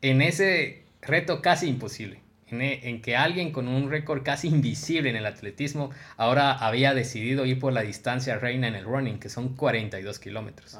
en 0.00 0.22
ese 0.22 0.84
reto 1.02 1.42
casi 1.42 1.66
imposible, 1.66 2.20
en, 2.52 3.02
que 3.02 3.16
alguien 3.16 3.50
con 3.50 3.66
un 3.66 3.90
récord 3.90 4.22
casi 4.22 4.46
invisible 4.46 5.10
en 5.10 5.16
el 5.16 5.26
atletismo 5.26 5.90
ahora 6.16 6.52
había 6.52 6.94
decidido 6.94 7.44
ir 7.44 7.58
por 7.58 7.72
la 7.72 7.82
distancia 7.82 8.38
reina 8.38 8.68
en 8.68 8.76
el 8.76 8.84
running, 8.84 9.18
que 9.18 9.30
son 9.30 9.56
42 9.56 10.20
kilómetros. 10.20 10.78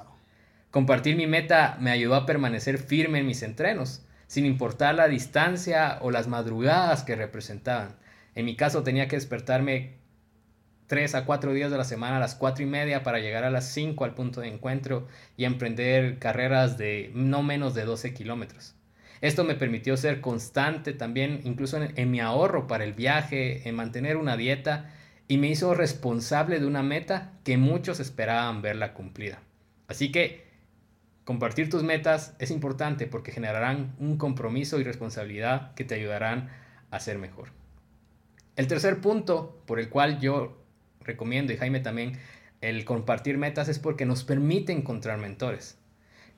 Compartir 0.70 1.16
mi 1.16 1.26
meta 1.26 1.76
me 1.80 1.90
ayudó 1.90 2.14
a 2.14 2.26
permanecer 2.26 2.78
firme 2.78 3.18
en 3.18 3.26
mis 3.26 3.42
entrenos, 3.42 4.04
sin 4.28 4.46
importar 4.46 4.94
la 4.94 5.08
distancia 5.08 5.98
o 6.00 6.12
las 6.12 6.28
madrugadas 6.28 7.02
que 7.02 7.16
representaban. 7.16 7.96
En 8.38 8.44
mi 8.44 8.54
caso 8.54 8.84
tenía 8.84 9.08
que 9.08 9.16
despertarme 9.16 9.94
3 10.86 11.16
a 11.16 11.24
4 11.24 11.52
días 11.54 11.72
de 11.72 11.76
la 11.76 11.82
semana 11.82 12.18
a 12.18 12.20
las 12.20 12.36
4 12.36 12.62
y 12.62 12.68
media 12.68 13.02
para 13.02 13.18
llegar 13.18 13.42
a 13.42 13.50
las 13.50 13.68
5 13.72 14.04
al 14.04 14.14
punto 14.14 14.40
de 14.40 14.46
encuentro 14.46 15.08
y 15.36 15.44
emprender 15.44 16.20
carreras 16.20 16.78
de 16.78 17.10
no 17.14 17.42
menos 17.42 17.74
de 17.74 17.84
12 17.84 18.14
kilómetros. 18.14 18.76
Esto 19.20 19.42
me 19.42 19.56
permitió 19.56 19.96
ser 19.96 20.20
constante 20.20 20.92
también, 20.92 21.40
incluso 21.42 21.82
en, 21.82 22.10
mi 22.12 22.20
ahorro 22.20 22.68
para 22.68 22.84
el 22.84 22.92
viaje, 22.92 23.68
en 23.68 23.74
mantener 23.74 24.16
una 24.16 24.36
dieta 24.36 24.88
y 25.26 25.38
me 25.38 25.48
hizo 25.48 25.74
responsable 25.74 26.60
de 26.60 26.66
una 26.66 26.84
meta 26.84 27.32
que 27.42 27.56
muchos 27.56 27.98
esperaban 27.98 28.62
verla 28.62 28.94
cumplida. 28.94 29.42
Así 29.88 30.12
que 30.12 30.46
compartir 31.24 31.70
tus 31.70 31.82
metas 31.82 32.36
es 32.38 32.52
importante 32.52 33.08
porque 33.08 33.32
generarán 33.32 33.96
un 33.98 34.16
compromiso 34.16 34.78
y 34.78 34.84
responsabilidad 34.84 35.74
que 35.74 35.82
te 35.82 35.96
ayudarán 35.96 36.50
a 36.92 37.00
ser 37.00 37.18
mejor. 37.18 37.58
El 38.58 38.66
tercer 38.66 39.00
punto 39.00 39.62
por 39.66 39.78
el 39.78 39.88
cual 39.88 40.18
yo 40.18 40.58
recomiendo 41.02 41.52
y 41.52 41.56
Jaime 41.56 41.78
también 41.78 42.18
el 42.60 42.84
compartir 42.84 43.38
metas 43.38 43.68
es 43.68 43.78
porque 43.78 44.04
nos 44.04 44.24
permite 44.24 44.72
encontrar 44.72 45.16
mentores. 45.18 45.78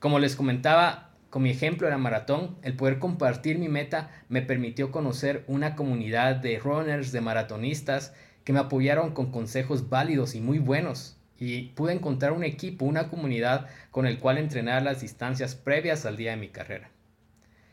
Como 0.00 0.18
les 0.18 0.36
comentaba, 0.36 1.14
con 1.30 1.42
mi 1.42 1.48
ejemplo 1.48 1.86
de 1.86 1.92
la 1.92 1.96
maratón, 1.96 2.58
el 2.60 2.76
poder 2.76 2.98
compartir 2.98 3.58
mi 3.58 3.70
meta 3.70 4.10
me 4.28 4.42
permitió 4.42 4.92
conocer 4.92 5.44
una 5.46 5.74
comunidad 5.74 6.36
de 6.36 6.58
runners, 6.58 7.10
de 7.10 7.22
maratonistas, 7.22 8.12
que 8.44 8.52
me 8.52 8.58
apoyaron 8.58 9.12
con 9.14 9.32
consejos 9.32 9.88
válidos 9.88 10.34
y 10.34 10.42
muy 10.42 10.58
buenos. 10.58 11.16
Y 11.38 11.68
pude 11.68 11.94
encontrar 11.94 12.32
un 12.32 12.44
equipo, 12.44 12.84
una 12.84 13.08
comunidad 13.08 13.66
con 13.90 14.04
el 14.04 14.18
cual 14.18 14.36
entrenar 14.36 14.82
las 14.82 15.00
distancias 15.00 15.54
previas 15.54 16.04
al 16.04 16.18
día 16.18 16.32
de 16.32 16.36
mi 16.36 16.48
carrera. 16.48 16.90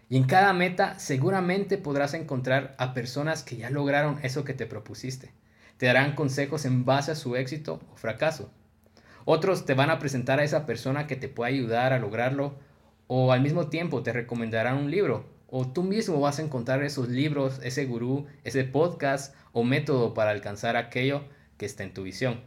Y 0.10 0.18
en 0.18 0.24
cada 0.24 0.54
meta 0.54 0.98
seguramente 1.00 1.78
podrás 1.78 2.14
encontrar 2.14 2.76
a 2.78 2.94
personas 2.94 3.44
que 3.44 3.58
ya 3.58 3.70
lograron 3.70 4.20
eso 4.24 4.44
que 4.44 4.54
te 4.54 4.66
propusiste. 4.66 5.34
Te 5.78 5.86
darán 5.86 6.16
consejos 6.16 6.66
en 6.66 6.86
base 6.86 7.12
a 7.12 7.16
su 7.16 7.36
éxito 7.36 7.82
o 7.94 7.98
fracaso. 7.98 8.52
Otros 9.26 9.66
te 9.66 9.74
van 9.74 9.90
a 9.90 10.00
presentar 10.00 10.40
a 10.40 10.44
esa 10.44 10.66
persona 10.66 11.08
que 11.08 11.18
te 11.18 11.28
puede 11.28 11.52
ayudar 11.52 11.92
a 11.92 12.00
lograrlo 12.00 12.56
o 13.08 13.32
al 13.32 13.42
mismo 13.42 13.68
tiempo 13.68 14.04
te 14.04 14.14
recomendarán 14.14 14.78
un 14.78 14.92
libro, 14.92 15.26
o 15.48 15.68
tú 15.68 15.84
mismo 15.84 16.20
vas 16.20 16.40
a 16.40 16.42
encontrar 16.42 16.84
esos 16.84 17.08
libros, 17.08 17.60
ese 17.64 17.86
gurú, 17.86 18.28
ese 18.44 18.66
podcast 18.66 19.34
o 19.54 19.64
método 19.64 20.14
para 20.14 20.32
alcanzar 20.32 20.76
aquello 20.76 21.24
que 21.58 21.66
está 21.66 21.84
en 21.84 21.94
tu 21.94 22.04
visión. 22.04 22.42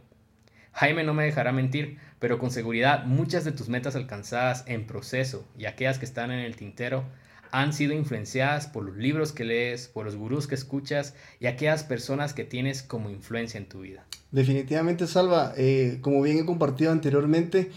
Jaime 0.73 1.03
no 1.03 1.13
me 1.13 1.25
dejará 1.25 1.51
mentir, 1.51 1.97
pero 2.19 2.37
con 2.37 2.51
seguridad 2.51 3.05
muchas 3.05 3.43
de 3.43 3.51
tus 3.51 3.69
metas 3.69 3.95
alcanzadas 3.95 4.63
en 4.67 4.85
proceso 4.85 5.45
y 5.57 5.65
aquellas 5.65 5.99
que 5.99 6.05
están 6.05 6.31
en 6.31 6.39
el 6.39 6.55
tintero 6.55 7.03
han 7.51 7.73
sido 7.73 7.93
influenciadas 7.93 8.67
por 8.67 8.83
los 8.83 8.97
libros 8.97 9.31
que 9.31 9.43
lees, 9.43 9.87
por 9.87 10.05
los 10.05 10.15
gurús 10.15 10.47
que 10.47 10.55
escuchas 10.55 11.13
y 11.39 11.47
aquellas 11.47 11.83
personas 11.83 12.33
que 12.33 12.43
tienes 12.43 12.81
como 12.81 13.09
influencia 13.09 13.57
en 13.57 13.67
tu 13.67 13.81
vida. 13.81 14.05
Definitivamente, 14.31 15.07
Salva, 15.07 15.53
eh, 15.57 15.99
como 16.01 16.21
bien 16.21 16.39
he 16.39 16.45
compartido 16.45 16.91
anteriormente, 16.91 17.71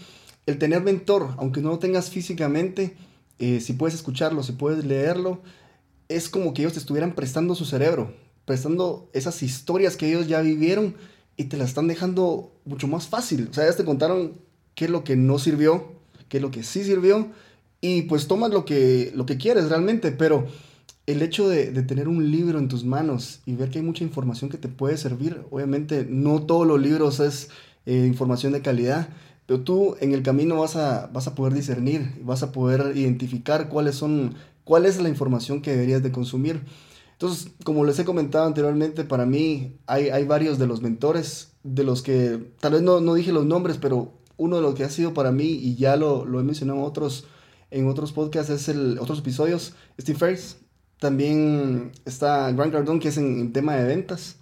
el 0.45 0.57
tener 0.57 0.81
mentor, 0.81 1.33
aunque 1.37 1.61
no 1.61 1.69
lo 1.69 1.79
tengas 1.79 2.09
físicamente, 2.09 2.95
eh, 3.39 3.59
si 3.59 3.73
puedes 3.73 3.95
escucharlo, 3.95 4.43
si 4.43 4.53
puedes 4.53 4.85
leerlo, 4.85 5.41
es 6.07 6.29
como 6.29 6.53
que 6.53 6.61
ellos 6.61 6.73
te 6.73 6.79
estuvieran 6.79 7.13
prestando 7.13 7.55
su 7.55 7.65
cerebro, 7.65 8.13
prestando 8.45 9.09
esas 9.13 9.43
historias 9.43 9.97
que 9.97 10.07
ellos 10.07 10.27
ya 10.27 10.41
vivieron 10.41 10.95
y 11.35 11.45
te 11.45 11.57
las 11.57 11.69
están 11.69 11.87
dejando 11.87 12.53
mucho 12.63 12.87
más 12.87 13.07
fácil. 13.07 13.47
O 13.49 13.53
sea, 13.53 13.65
ellos 13.65 13.75
te 13.75 13.83
contaron 13.83 14.39
qué 14.75 14.85
es 14.85 14.91
lo 14.91 15.03
que 15.03 15.15
no 15.15 15.39
sirvió, 15.39 15.91
qué 16.29 16.37
es 16.37 16.43
lo 16.43 16.51
que 16.51 16.63
sí 16.63 16.83
sirvió 16.83 17.31
y 17.81 18.03
pues 18.03 18.27
tomas 18.27 18.51
lo 18.51 18.65
que, 18.65 19.11
lo 19.15 19.25
que 19.25 19.37
quieres 19.37 19.69
realmente, 19.69 20.11
pero 20.11 20.47
el 21.05 21.21
hecho 21.21 21.47
de, 21.47 21.71
tener 21.83 22.07
un 22.07 22.31
libro 22.31 22.57
en 22.57 22.67
tus 22.67 22.83
manos 22.83 23.41
y 23.45 23.55
ver 23.55 23.69
que 23.69 23.79
hay 23.79 23.85
mucha 23.85 24.03
información 24.03 24.49
que 24.49 24.57
te 24.57 24.67
puede 24.67 24.97
servir, 24.97 25.43
obviamente 25.51 26.05
no 26.09 26.41
todos 26.43 26.65
los 26.65 26.81
libros 26.81 27.19
es 27.19 27.49
eh, 27.85 28.05
información 28.07 28.53
de 28.53 28.61
calidad, 28.61 29.09
pero 29.45 29.61
tú 29.61 29.95
en 29.99 30.13
el 30.13 30.23
camino 30.23 30.59
vas 30.59 30.75
a, 30.75 31.07
vas 31.13 31.27
a 31.27 31.35
poder 31.35 31.53
discernir, 31.53 32.13
vas 32.23 32.41
a 32.41 32.51
poder 32.51 32.97
identificar 32.97 33.69
cuáles 33.69 33.95
son, 33.95 34.33
cuál 34.63 34.85
es 34.85 34.99
la 34.99 35.09
información 35.09 35.61
que 35.61 35.71
deberías 35.71 36.01
de 36.01 36.11
consumir. 36.11 36.61
Entonces, 37.11 37.51
como 37.63 37.85
les 37.85 37.99
he 37.99 38.05
comentado 38.05 38.45
anteriormente, 38.45 39.03
para 39.03 39.25
mí 39.25 39.77
hay, 39.85 40.09
hay 40.09 40.25
varios 40.25 40.57
de 40.57 40.67
los 40.67 40.81
mentores, 40.81 41.51
de 41.63 41.83
los 41.83 42.01
que 42.01 42.51
tal 42.59 42.73
vez 42.73 42.81
no, 42.81 42.99
no, 42.99 43.13
dije 43.13 43.31
los 43.31 43.45
nombres, 43.45 43.77
pero 43.79 44.13
uno 44.37 44.57
de 44.57 44.61
los 44.63 44.73
que 44.73 44.83
ha 44.83 44.89
sido 44.89 45.13
para 45.13 45.31
mí, 45.31 45.45
y 45.45 45.75
ya 45.75 45.95
lo, 45.95 46.25
lo 46.25 46.39
he 46.39 46.43
mencionado 46.43 46.79
en 46.79 46.85
otros, 46.85 47.25
en 47.75 47.87
otros 47.89 48.13
podcasts, 48.13 48.49
es 48.49 48.69
el, 48.69 48.97
otros 48.99 49.19
episodios, 49.19 49.73
Steve 49.99 50.17
Ferris. 50.17 50.57
También 50.97 51.91
está 52.05 52.49
Grant 52.53 52.71
Cardone, 52.71 53.01
que 53.01 53.09
es 53.09 53.17
en, 53.17 53.39
en 53.39 53.53
tema 53.53 53.75
de 53.75 53.83
ventas. 53.83 54.37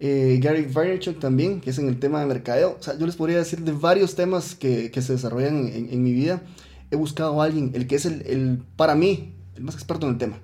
Eh, 0.00 0.38
Gary 0.42 0.66
Vaynerchuk 0.66 1.18
también, 1.18 1.62
que 1.62 1.70
es 1.70 1.78
en 1.78 1.88
el 1.88 1.98
tema 1.98 2.20
de 2.20 2.26
mercadeo. 2.26 2.76
O 2.78 2.82
sea, 2.82 2.96
yo 2.98 3.06
les 3.06 3.16
podría 3.16 3.38
decir 3.38 3.60
de 3.60 3.72
varios 3.72 4.14
temas 4.14 4.54
que, 4.54 4.90
que 4.90 5.00
se 5.00 5.14
desarrollan 5.14 5.66
en, 5.66 5.88
en, 5.90 6.02
mi 6.02 6.12
vida. 6.12 6.42
He 6.90 6.96
buscado 6.96 7.40
a 7.40 7.46
alguien, 7.46 7.70
el 7.74 7.86
que 7.86 7.96
es 7.96 8.04
el, 8.04 8.20
el, 8.26 8.62
para 8.76 8.94
mí, 8.94 9.34
el 9.56 9.62
más 9.62 9.74
experto 9.74 10.06
en 10.06 10.12
el 10.12 10.18
tema. 10.18 10.38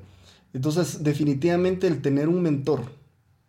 Entonces, 0.54 1.04
definitivamente 1.04 1.86
el 1.86 2.00
tener 2.00 2.28
un 2.28 2.40
mentor 2.40 2.80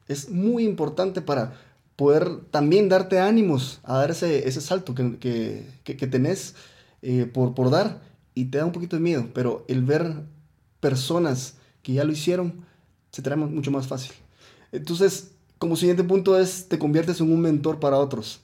es 0.10 0.30
muy 0.30 0.66
importante 0.66 1.22
para 1.22 1.54
poder 1.96 2.42
también 2.52 2.90
darte 2.90 3.20
ánimos 3.20 3.80
a 3.84 4.00
dar 4.00 4.12
ese, 4.12 4.50
ese 4.50 4.60
salto 4.60 4.94
que, 4.94 5.18
que, 5.18 5.96
que 5.96 6.08
tenés 6.08 6.56
eh, 7.02 7.26
por, 7.26 7.56
por 7.56 7.70
dar 7.70 8.02
y 8.36 8.46
te 8.46 8.60
da 8.60 8.66
un 8.66 8.72
poquito 8.72 8.98
de 8.98 9.02
miedo, 9.02 9.30
pero 9.34 9.66
el 9.68 9.84
ver 9.84 10.24
personas 10.80 11.56
que 11.82 11.94
ya 11.94 12.04
lo 12.04 12.12
hicieron 12.12 12.66
se 13.12 13.22
hará 13.22 13.38
mucho 13.38 13.72
más 13.72 13.88
fácil. 13.88 14.12
Entonces, 14.72 15.32
como 15.58 15.78
siguiente 15.78 16.04
punto 16.04 16.38
es, 16.38 16.68
te 16.68 16.78
conviertes 16.78 17.22
en 17.22 17.32
un 17.32 17.40
mentor 17.40 17.80
para 17.80 17.98
otros. 17.98 18.42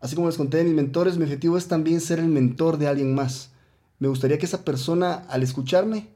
Así 0.00 0.16
como 0.16 0.26
les 0.26 0.36
conté 0.36 0.56
de 0.56 0.64
mis 0.64 0.74
mentores, 0.74 1.16
mi 1.16 1.22
objetivo 1.22 1.56
es 1.56 1.68
también 1.68 2.00
ser 2.00 2.18
el 2.18 2.26
mentor 2.26 2.76
de 2.76 2.88
alguien 2.88 3.14
más. 3.14 3.50
Me 4.00 4.08
gustaría 4.08 4.38
que 4.38 4.46
esa 4.46 4.64
persona, 4.64 5.14
al 5.28 5.44
escucharme, 5.44 6.08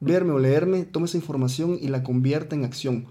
verme 0.00 0.32
o 0.32 0.40
leerme, 0.40 0.84
tome 0.84 1.06
esa 1.06 1.16
información 1.16 1.78
y 1.80 1.86
la 1.86 2.02
convierta 2.02 2.56
en 2.56 2.64
acción. 2.64 3.06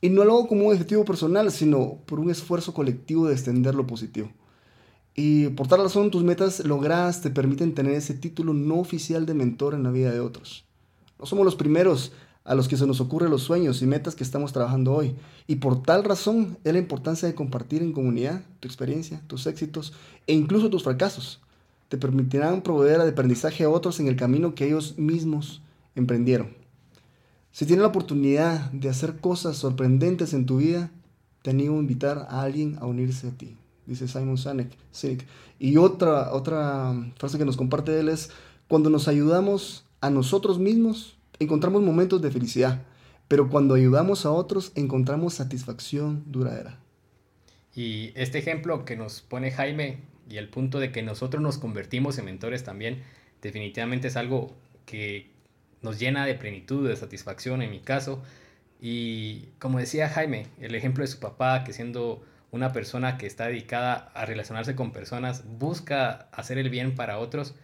Y 0.00 0.08
no 0.08 0.24
lo 0.24 0.32
hago 0.32 0.48
como 0.48 0.64
un 0.64 0.72
objetivo 0.72 1.04
personal, 1.04 1.52
sino 1.52 1.98
por 2.06 2.18
un 2.18 2.30
esfuerzo 2.30 2.72
colectivo 2.72 3.28
de 3.28 3.34
extender 3.34 3.74
lo 3.74 3.86
positivo. 3.86 4.30
Y 5.14 5.48
por 5.48 5.68
tal 5.68 5.82
razón, 5.82 6.10
tus 6.10 6.22
metas 6.22 6.64
logradas 6.64 7.20
te 7.20 7.30
permiten 7.30 7.74
tener 7.74 7.92
ese 7.94 8.14
título 8.14 8.54
no 8.54 8.76
oficial 8.76 9.26
de 9.26 9.34
mentor 9.34 9.74
en 9.74 9.82
la 9.82 9.90
vida 9.90 10.10
de 10.10 10.20
otros. 10.20 10.64
No 11.18 11.26
somos 11.26 11.44
los 11.44 11.56
primeros 11.56 12.12
a 12.44 12.54
los 12.54 12.66
que 12.66 12.76
se 12.76 12.86
nos 12.86 13.00
ocurren 13.00 13.30
los 13.30 13.42
sueños 13.42 13.82
y 13.82 13.86
metas 13.86 14.14
que 14.14 14.24
estamos 14.24 14.52
trabajando 14.52 14.92
hoy. 14.92 15.14
Y 15.46 15.56
por 15.56 15.82
tal 15.82 16.04
razón 16.04 16.58
es 16.64 16.72
la 16.72 16.78
importancia 16.78 17.28
de 17.28 17.34
compartir 17.34 17.82
en 17.82 17.92
comunidad 17.92 18.42
tu 18.60 18.66
experiencia, 18.66 19.22
tus 19.26 19.46
éxitos 19.46 19.92
e 20.26 20.32
incluso 20.32 20.70
tus 20.70 20.82
fracasos. 20.82 21.40
Te 21.88 21.98
permitirán 21.98 22.62
proveer 22.62 23.02
de 23.02 23.10
aprendizaje 23.10 23.64
a 23.64 23.70
otros 23.70 24.00
en 24.00 24.08
el 24.08 24.16
camino 24.16 24.54
que 24.54 24.66
ellos 24.66 24.98
mismos 24.98 25.62
emprendieron. 25.94 26.54
Si 27.52 27.66
tienes 27.66 27.82
la 27.82 27.88
oportunidad 27.88 28.70
de 28.72 28.88
hacer 28.88 29.20
cosas 29.20 29.58
sorprendentes 29.58 30.32
en 30.32 30.46
tu 30.46 30.56
vida, 30.56 30.90
te 31.42 31.50
animo 31.50 31.76
a 31.76 31.80
invitar 31.80 32.26
a 32.30 32.42
alguien 32.42 32.78
a 32.80 32.86
unirse 32.86 33.28
a 33.28 33.30
ti, 33.32 33.56
dice 33.86 34.08
Simon 34.08 34.38
Sinek. 34.38 34.76
Y 35.58 35.76
otra, 35.76 36.32
otra 36.32 36.94
frase 37.16 37.38
que 37.38 37.44
nos 37.44 37.56
comparte 37.56 37.98
él 37.98 38.08
es, 38.08 38.30
cuando 38.68 38.90
nos 38.90 39.08
ayudamos 39.08 39.84
a 40.00 40.10
nosotros 40.10 40.58
mismos, 40.58 41.16
encontramos 41.38 41.82
momentos 41.82 42.22
de 42.22 42.30
felicidad, 42.30 42.82
pero 43.28 43.48
cuando 43.48 43.74
ayudamos 43.74 44.26
a 44.26 44.30
otros 44.30 44.72
encontramos 44.74 45.34
satisfacción 45.34 46.24
duradera. 46.26 46.78
Y 47.74 48.12
este 48.14 48.38
ejemplo 48.38 48.84
que 48.84 48.96
nos 48.96 49.20
pone 49.20 49.50
Jaime 49.50 50.00
y 50.28 50.36
el 50.36 50.48
punto 50.48 50.78
de 50.78 50.92
que 50.92 51.02
nosotros 51.02 51.42
nos 51.42 51.58
convertimos 51.58 52.18
en 52.18 52.26
mentores 52.26 52.64
también, 52.64 53.02
definitivamente 53.40 54.08
es 54.08 54.16
algo 54.16 54.52
que 54.86 55.30
nos 55.80 55.98
llena 55.98 56.26
de 56.26 56.34
plenitud, 56.34 56.88
de 56.88 56.96
satisfacción 56.96 57.62
en 57.62 57.70
mi 57.70 57.80
caso. 57.80 58.22
Y 58.80 59.46
como 59.58 59.78
decía 59.78 60.08
Jaime, 60.08 60.46
el 60.60 60.74
ejemplo 60.74 61.02
de 61.02 61.08
su 61.08 61.18
papá, 61.18 61.64
que 61.64 61.72
siendo 61.72 62.22
una 62.52 62.72
persona 62.72 63.18
que 63.18 63.26
está 63.26 63.48
dedicada 63.48 64.12
a 64.14 64.24
relacionarse 64.24 64.76
con 64.76 64.92
personas, 64.92 65.42
busca 65.58 66.28
hacer 66.32 66.58
el 66.58 66.70
bien 66.70 66.94
para 66.94 67.18
otros, 67.18 67.54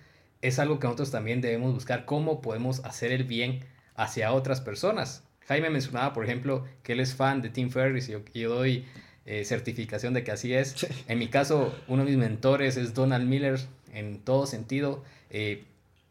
es 0.43 0.59
algo 0.59 0.81
que 0.81 0.87
nosotros 0.87 1.11
también 1.11 1.41
debemos 1.41 1.75
buscar, 1.75 2.05
cómo 2.05 2.41
podemos 2.41 2.85
hacer 2.85 3.13
el 3.13 3.25
bien 3.25 3.61
hacia 3.95 4.33
otras 4.33 4.61
personas. 4.61 5.23
Jaime 5.47 5.71
mencionaba, 5.71 6.13
por 6.13 6.25
ejemplo, 6.25 6.67
que 6.83 6.93
él 6.93 7.01
es 7.01 7.15
fan 7.15 7.43
de 7.43 7.51
Tim 7.51 7.71
Ferriss 7.71 8.09
y 8.09 8.41
yo, 8.41 8.55
doy 8.55 8.85
eh, 9.25 9.45
certificación 9.45 10.15
de 10.15 10.25
que 10.25 10.31
así 10.31 10.53
es. 10.53 10.87
En 11.09 11.19
mi 11.19 11.29
caso, 11.29 11.75
uno 11.87 12.05
de 12.05 12.11
mis 12.11 12.19
mentores 12.19 12.77
es 12.77 12.95
Donald 12.95 13.27
Miller 13.27 13.59
en 13.93 14.19
todo 14.21 14.47
sentido. 14.47 15.05
Eh, 15.31 15.65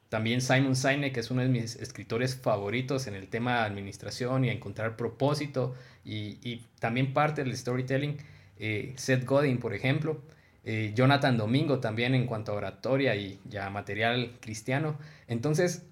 también 0.09 0.41
Simon 0.41 0.75
Sinek, 0.75 1.13
que 1.13 1.19
es 1.19 1.31
uno 1.31 1.41
de 1.41 1.49
mis 1.49 1.75
escritores 1.75 2.35
favoritos 2.35 3.07
en 3.07 3.13
el 3.13 3.27
tema 3.27 3.59
de 3.59 3.65
administración 3.65 4.45
y 4.45 4.49
encontrar 4.49 4.95
propósito 4.95 5.75
y, 6.05 6.61
también 6.79 7.13
parte 7.13 7.43
del 7.43 7.55
storytelling. 7.55 8.17
Eh, 8.59 8.93
Seth 8.97 9.25
Godin, 9.25 9.59
por 9.59 9.73
ejemplo. 9.73 10.21
Eh, 10.63 10.91
Jonathan 10.95 11.37
Domingo 11.37 11.79
también 11.79 12.13
en 12.13 12.25
cuanto 12.25 12.51
a 12.51 12.55
oratoria 12.55 13.15
y 13.15 13.39
ya 13.45 13.69
material 13.69 14.33
cristiano. 14.41 14.97
Entonces, 15.27 15.83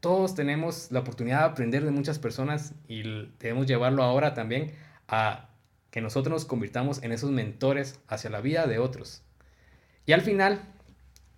todos 0.00 0.34
tenemos 0.34 0.90
la 0.90 1.00
oportunidad 1.00 1.40
de 1.40 1.44
aprender 1.46 1.84
de 1.84 1.90
muchas 1.90 2.18
personas 2.18 2.74
y 2.88 3.02
debemos 3.38 3.66
llevarlo 3.66 4.02
ahora 4.02 4.34
también 4.34 4.72
a 5.08 5.48
que 5.90 6.00
nosotros 6.00 6.32
nos 6.32 6.44
convirtamos 6.44 7.02
en 7.02 7.12
esos 7.12 7.30
mentores 7.30 8.00
hacia 8.06 8.30
la 8.30 8.40
vida 8.40 8.66
de 8.66 8.78
otros. 8.78 9.22
Y 10.06 10.12
al 10.12 10.20
final, 10.22 10.60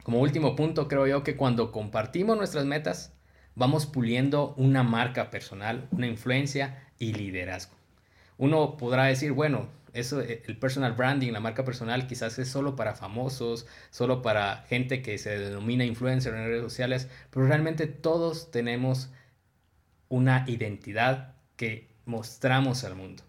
como 0.02 0.20
último 0.20 0.54
punto, 0.54 0.88
creo 0.88 1.06
yo 1.06 1.22
que 1.22 1.36
cuando 1.36 1.72
compartimos 1.72 2.36
nuestras 2.36 2.64
metas, 2.64 3.12
vamos 3.54 3.86
puliendo 3.86 4.54
una 4.56 4.82
marca 4.82 5.30
personal, 5.30 5.88
una 5.90 6.06
influencia 6.06 6.84
y 6.98 7.12
liderazgo. 7.12 7.74
Uno 8.36 8.76
podrá 8.76 9.04
decir, 9.04 9.32
bueno, 9.32 9.68
eso, 9.92 10.20
eh, 10.20 10.42
el 10.46 10.58
personal 10.58 10.92
branding, 10.92 11.32
la 11.32 11.40
marca 11.40 11.64
personal, 11.64 12.06
quizás 12.06 12.38
es 12.38 12.48
solo 12.48 12.76
para 12.76 12.94
famosos, 12.94 13.66
solo 13.90 14.22
para 14.22 14.64
gente 14.68 15.02
que 15.02 15.18
se 15.18 15.38
denomina 15.38 15.84
influencer 15.84 16.34
en 16.34 16.46
redes 16.46 16.62
sociales, 16.62 17.08
pero 17.30 17.46
realmente 17.46 17.86
todos 17.86 18.50
tenemos 18.50 19.10
una 20.08 20.44
identidad 20.46 21.34
que 21.56 21.90
mostramos 22.04 22.84
al 22.84 22.94
mundo. 22.94 23.24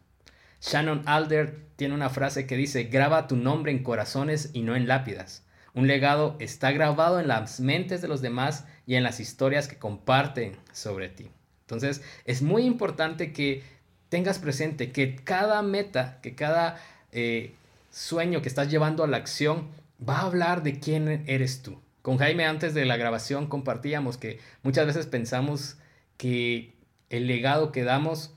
Shannon 0.62 1.04
Alder 1.06 1.68
tiene 1.76 1.94
una 1.94 2.10
frase 2.10 2.46
que 2.46 2.58
dice, 2.58 2.84
graba 2.86 3.28
tu 3.28 3.36
nombre 3.36 3.72
en 3.72 3.84
corazones 3.84 4.52
y 4.54 4.62
no 4.62 4.76
en 4.76 4.88
lápidas. 4.88 5.46
Un 5.74 5.88
legado 5.88 6.36
está 6.40 6.72
grabado 6.72 7.20
en 7.20 7.28
las 7.28 7.60
mentes 7.60 8.02
de 8.02 8.08
los 8.08 8.22
demás 8.22 8.66
y 8.86 8.96
en 8.96 9.04
las 9.04 9.20
historias 9.20 9.68
que 9.68 9.78
comparten 9.78 10.58
sobre 10.74 11.10
ti. 11.10 11.30
Entonces, 11.62 12.02
es 12.26 12.42
muy 12.42 12.64
importante 12.64 13.32
que 13.32 13.64
tengas 14.10 14.40
presente 14.40 14.92
que 14.92 15.16
cada 15.16 15.62
meta, 15.62 16.20
que 16.22 16.36
cada 16.36 16.78
eh, 17.12 17.54
sueño 17.92 18.42
que 18.42 18.50
estás 18.50 18.70
llevando 18.70 19.04
a 19.04 19.08
la 19.08 19.18
acción 19.18 19.68
va 20.08 20.20
a 20.20 20.26
hablar 20.26 20.64
de 20.64 20.80
quién 20.80 21.24
eres 21.28 21.62
tú. 21.62 21.80
Con 22.02 22.18
Jaime 22.18 22.46
antes 22.46 22.74
de 22.74 22.86
la 22.86 22.98
grabación 22.98 23.48
compartíamos 23.48 24.18
que 24.18 24.40
muchas 24.64 24.88
veces 24.88 25.06
pensamos 25.06 25.78
que 26.18 26.74
el 27.10 27.28
legado 27.28 27.72
que 27.72 27.84
damos 27.84 28.34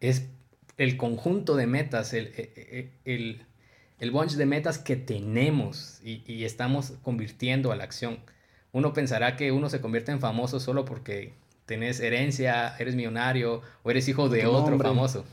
es 0.00 0.28
el 0.76 0.96
conjunto 0.96 1.56
de 1.56 1.66
metas, 1.66 2.12
el, 2.12 2.26
e, 2.36 2.52
e, 2.56 2.90
el, 3.04 3.44
el 3.98 4.10
bunch 4.10 4.32
de 4.32 4.46
metas 4.46 4.78
que 4.78 4.96
tenemos 4.96 6.00
y, 6.04 6.44
estamos 6.44 6.94
convirtiendo 7.02 7.72
a 7.72 7.76
la 7.76 7.84
acción. 7.84 8.18
Uno 8.72 8.92
pensará 8.92 9.36
que 9.36 9.50
uno 9.50 9.68
se 9.68 9.80
convierte 9.80 10.12
en 10.12 10.20
famoso 10.20 10.60
solo 10.60 10.84
porque 10.84 11.32
tenés 11.68 12.00
herencia, 12.00 12.74
eres 12.78 12.94
millonario 12.94 13.60
o 13.82 13.90
eres 13.90 14.08
hijo 14.08 14.30
de 14.30 14.46
otro 14.46 14.78
famoso. 14.78 15.26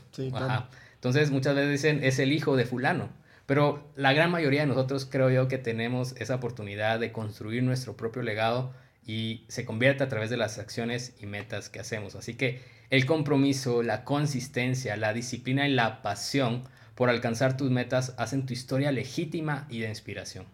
Entonces 0.94 1.30
muchas 1.30 1.56
veces 1.56 1.70
dicen 1.70 2.04
es 2.04 2.18
el 2.18 2.32
hijo 2.32 2.56
de 2.56 2.66
fulano. 2.66 3.08
Pero 3.46 3.90
la 3.96 4.12
gran 4.12 4.30
mayoría 4.30 4.60
de 4.60 4.66
nosotros 4.66 5.08
creo 5.10 5.30
yo 5.30 5.48
que 5.48 5.56
tenemos 5.56 6.14
esa 6.18 6.34
oportunidad 6.34 7.00
de 7.00 7.10
construir 7.10 7.62
nuestro 7.62 7.96
propio 7.96 8.22
legado 8.22 8.74
y 9.06 9.44
se 9.48 9.64
convierte 9.64 10.04
a 10.04 10.08
través 10.08 10.28
de 10.28 10.36
las 10.36 10.58
acciones 10.58 11.14
y 11.20 11.26
metas 11.26 11.70
que 11.70 11.80
hacemos. 11.80 12.16
Así 12.16 12.34
que 12.34 12.60
el 12.90 13.06
compromiso, 13.06 13.82
la 13.82 14.04
consistencia, 14.04 14.96
la 14.96 15.14
disciplina 15.14 15.66
y 15.66 15.72
la 15.72 16.02
pasión 16.02 16.64
por 16.94 17.08
alcanzar 17.08 17.56
tus 17.56 17.70
metas 17.70 18.14
hacen 18.18 18.44
tu 18.44 18.52
historia 18.52 18.92
legítima 18.92 19.66
y 19.70 19.78
de 19.78 19.88
inspiración. 19.88 20.44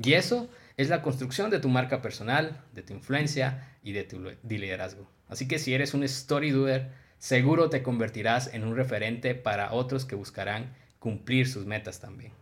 Y 0.00 0.12
eso 0.12 0.48
es 0.76 0.88
la 0.88 1.02
construcción 1.02 1.50
de 1.50 1.58
tu 1.58 1.68
marca 1.68 2.00
personal, 2.00 2.60
de 2.74 2.82
tu 2.82 2.92
influencia 2.92 3.76
y 3.82 3.92
de 3.92 4.04
tu 4.04 4.20
liderazgo. 4.48 5.08
Así 5.32 5.48
que 5.48 5.58
si 5.58 5.72
eres 5.72 5.94
un 5.94 6.04
story 6.04 6.50
doer, 6.50 6.92
seguro 7.18 7.70
te 7.70 7.82
convertirás 7.82 8.52
en 8.52 8.64
un 8.64 8.76
referente 8.76 9.34
para 9.34 9.72
otros 9.72 10.04
que 10.04 10.14
buscarán 10.14 10.74
cumplir 10.98 11.48
sus 11.48 11.64
metas 11.64 12.00
también. 12.00 12.32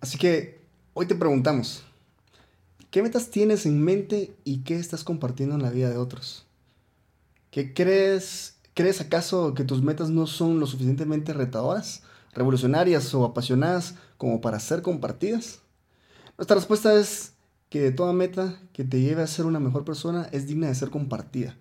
Así 0.00 0.18
que 0.18 0.60
hoy 0.92 1.06
te 1.06 1.14
preguntamos, 1.14 1.82
¿qué 2.90 3.02
metas 3.02 3.30
tienes 3.30 3.64
en 3.64 3.82
mente 3.82 4.34
y 4.44 4.58
qué 4.58 4.76
estás 4.76 5.02
compartiendo 5.02 5.54
en 5.54 5.62
la 5.62 5.70
vida 5.70 5.88
de 5.88 5.96
otros? 5.96 6.46
¿Qué 7.50 7.72
crees? 7.72 8.58
¿Crees 8.74 9.00
acaso 9.00 9.54
que 9.54 9.64
tus 9.64 9.82
metas 9.82 10.10
no 10.10 10.26
son 10.26 10.60
lo 10.60 10.66
suficientemente 10.66 11.32
retadoras? 11.32 12.02
revolucionarias 12.32 13.12
o 13.14 13.24
apasionadas 13.24 13.94
como 14.16 14.40
para 14.40 14.60
ser 14.60 14.82
compartidas? 14.82 15.60
Nuestra 16.36 16.56
respuesta 16.56 16.94
es 16.94 17.32
que 17.68 17.90
toda 17.90 18.12
meta 18.12 18.60
que 18.72 18.84
te 18.84 19.00
lleve 19.00 19.22
a 19.22 19.26
ser 19.26 19.46
una 19.46 19.60
mejor 19.60 19.84
persona 19.84 20.28
es 20.32 20.46
digna 20.46 20.68
de 20.68 20.74
ser 20.74 20.90
compartida. 20.90 21.56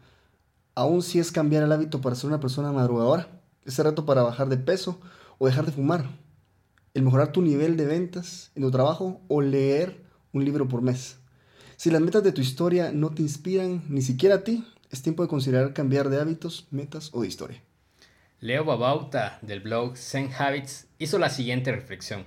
Aún 0.75 1.01
si 1.01 1.19
es 1.19 1.32
cambiar 1.32 1.63
el 1.63 1.71
hábito 1.71 2.01
para 2.01 2.15
ser 2.15 2.27
una 2.27 2.39
persona 2.39 2.71
madrugadora, 2.71 3.27
ese 3.65 3.84
reto 3.84 4.05
para 4.05 4.23
bajar 4.23 4.49
de 4.49 4.58
peso 4.58 4.99
o 5.38 5.47
dejar 5.47 5.65
de 5.65 5.71
fumar, 5.71 6.05
el 6.93 7.03
mejorar 7.03 7.32
tu 7.32 7.41
nivel 7.41 7.77
de 7.77 7.86
ventas 7.86 8.51
en 8.55 8.63
tu 8.63 8.71
trabajo 8.71 9.21
o 9.27 9.41
leer 9.41 10.03
un 10.34 10.45
libro 10.45 10.67
por 10.67 10.82
mes. 10.82 11.17
Si 11.77 11.89
las 11.89 12.01
metas 12.01 12.23
de 12.23 12.32
tu 12.32 12.41
historia 12.41 12.91
no 12.91 13.12
te 13.12 13.21
inspiran 13.21 13.84
ni 13.89 14.01
siquiera 14.01 14.36
a 14.36 14.43
ti, 14.43 14.65
es 14.89 15.01
tiempo 15.01 15.23
de 15.23 15.29
considerar 15.29 15.73
cambiar 15.73 16.10
de 16.10 16.19
hábitos, 16.19 16.67
metas 16.71 17.10
o 17.13 17.21
de 17.21 17.27
historia. 17.27 17.62
Leo 18.41 18.65
Babauta 18.65 19.39
del 19.41 19.60
blog 19.60 19.97
Zen 19.97 20.29
Habits 20.38 20.88
hizo 20.97 21.19
la 21.19 21.29
siguiente 21.29 21.71
reflexión. 21.71 22.23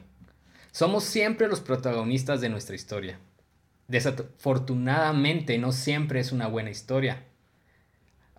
Somos 0.71 1.05
siempre 1.05 1.49
los 1.49 1.61
protagonistas 1.61 2.41
de 2.41 2.49
nuestra 2.49 2.75
historia. 2.75 3.19
Desafortunadamente 3.89 5.59
no 5.59 5.73
siempre 5.73 6.21
es 6.21 6.33
una 6.33 6.47
buena 6.47 6.71
historia. 6.71 7.27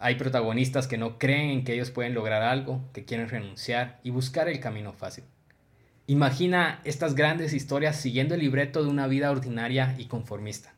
Hay 0.03 0.15
protagonistas 0.15 0.87
que 0.87 0.97
no 0.97 1.17
creen 1.17 1.63
que 1.63 1.75
ellos 1.75 1.89
pueden 1.89 2.13
lograr 2.13 2.41
algo, 2.41 2.81
que 2.91 3.05
quieren 3.05 3.29
renunciar 3.29 4.01
y 4.03 4.09
buscar 4.09 4.49
el 4.49 4.59
camino 4.59 4.91
fácil. 4.91 5.23
Imagina 6.07 6.81
estas 6.83 7.15
grandes 7.15 7.53
historias 7.53 7.95
siguiendo 7.95 8.35
el 8.35 8.41
libreto 8.41 8.83
de 8.83 8.89
una 8.89 9.07
vida 9.07 9.31
ordinaria 9.31 9.95
y 9.97 10.07
conformista. 10.07 10.73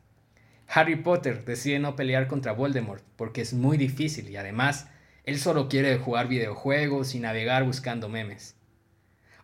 Harry 0.68 0.94
Potter 0.94 1.44
decide 1.44 1.80
no 1.80 1.96
pelear 1.96 2.28
contra 2.28 2.52
Voldemort 2.52 3.02
porque 3.16 3.40
es 3.40 3.52
muy 3.52 3.76
difícil 3.76 4.30
y 4.30 4.36
además 4.36 4.86
él 5.24 5.40
solo 5.40 5.68
quiere 5.68 5.98
jugar 5.98 6.28
videojuegos 6.28 7.16
y 7.16 7.18
navegar 7.18 7.64
buscando 7.64 8.08
memes. 8.08 8.54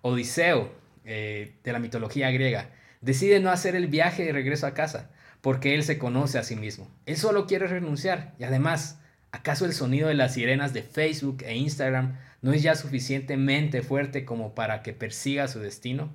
Odiseo, 0.00 0.72
eh, 1.04 1.56
de 1.64 1.72
la 1.72 1.80
mitología 1.80 2.30
griega, 2.30 2.70
decide 3.00 3.40
no 3.40 3.50
hacer 3.50 3.74
el 3.74 3.88
viaje 3.88 4.26
de 4.26 4.32
regreso 4.32 4.64
a 4.68 4.74
casa 4.74 5.10
porque 5.40 5.74
él 5.74 5.82
se 5.82 5.98
conoce 5.98 6.38
a 6.38 6.44
sí 6.44 6.54
mismo. 6.54 6.88
Él 7.04 7.16
solo 7.16 7.48
quiere 7.48 7.66
renunciar 7.66 8.36
y 8.38 8.44
además, 8.44 9.00
¿acaso 9.32 9.66
el 9.66 9.72
sonido 9.72 10.08
de 10.08 10.14
las 10.14 10.34
sirenas 10.34 10.72
de 10.72 10.82
Facebook 10.82 11.42
e 11.44 11.56
Instagram 11.56 12.16
no 12.40 12.52
es 12.52 12.62
ya 12.62 12.76
suficientemente 12.76 13.82
fuerte 13.82 14.24
como 14.24 14.54
para 14.54 14.82
que 14.82 14.92
persiga 14.92 15.48
su 15.48 15.58
destino? 15.58 16.12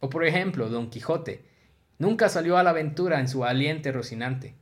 O 0.00 0.10
por 0.10 0.26
ejemplo, 0.26 0.68
Don 0.68 0.90
Quijote 0.90 1.44
nunca 1.98 2.28
salió 2.28 2.58
a 2.58 2.62
la 2.62 2.70
aventura 2.70 3.20
en 3.20 3.28
su 3.28 3.40
valiente 3.40 3.92
Rocinante 3.92 4.54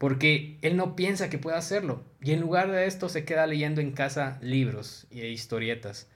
porque 0.00 0.56
él 0.62 0.78
no 0.78 0.96
piensa 0.96 1.28
que 1.28 1.36
pueda 1.36 1.58
hacerlo 1.58 2.02
y 2.22 2.32
en 2.32 2.40
lugar 2.40 2.72
de 2.72 2.86
esto 2.86 3.10
se 3.10 3.26
queda 3.26 3.46
leyendo 3.46 3.82
en 3.82 3.92
casa 3.92 4.38
libros 4.40 5.06
e 5.10 5.28
historietas. 5.28 6.08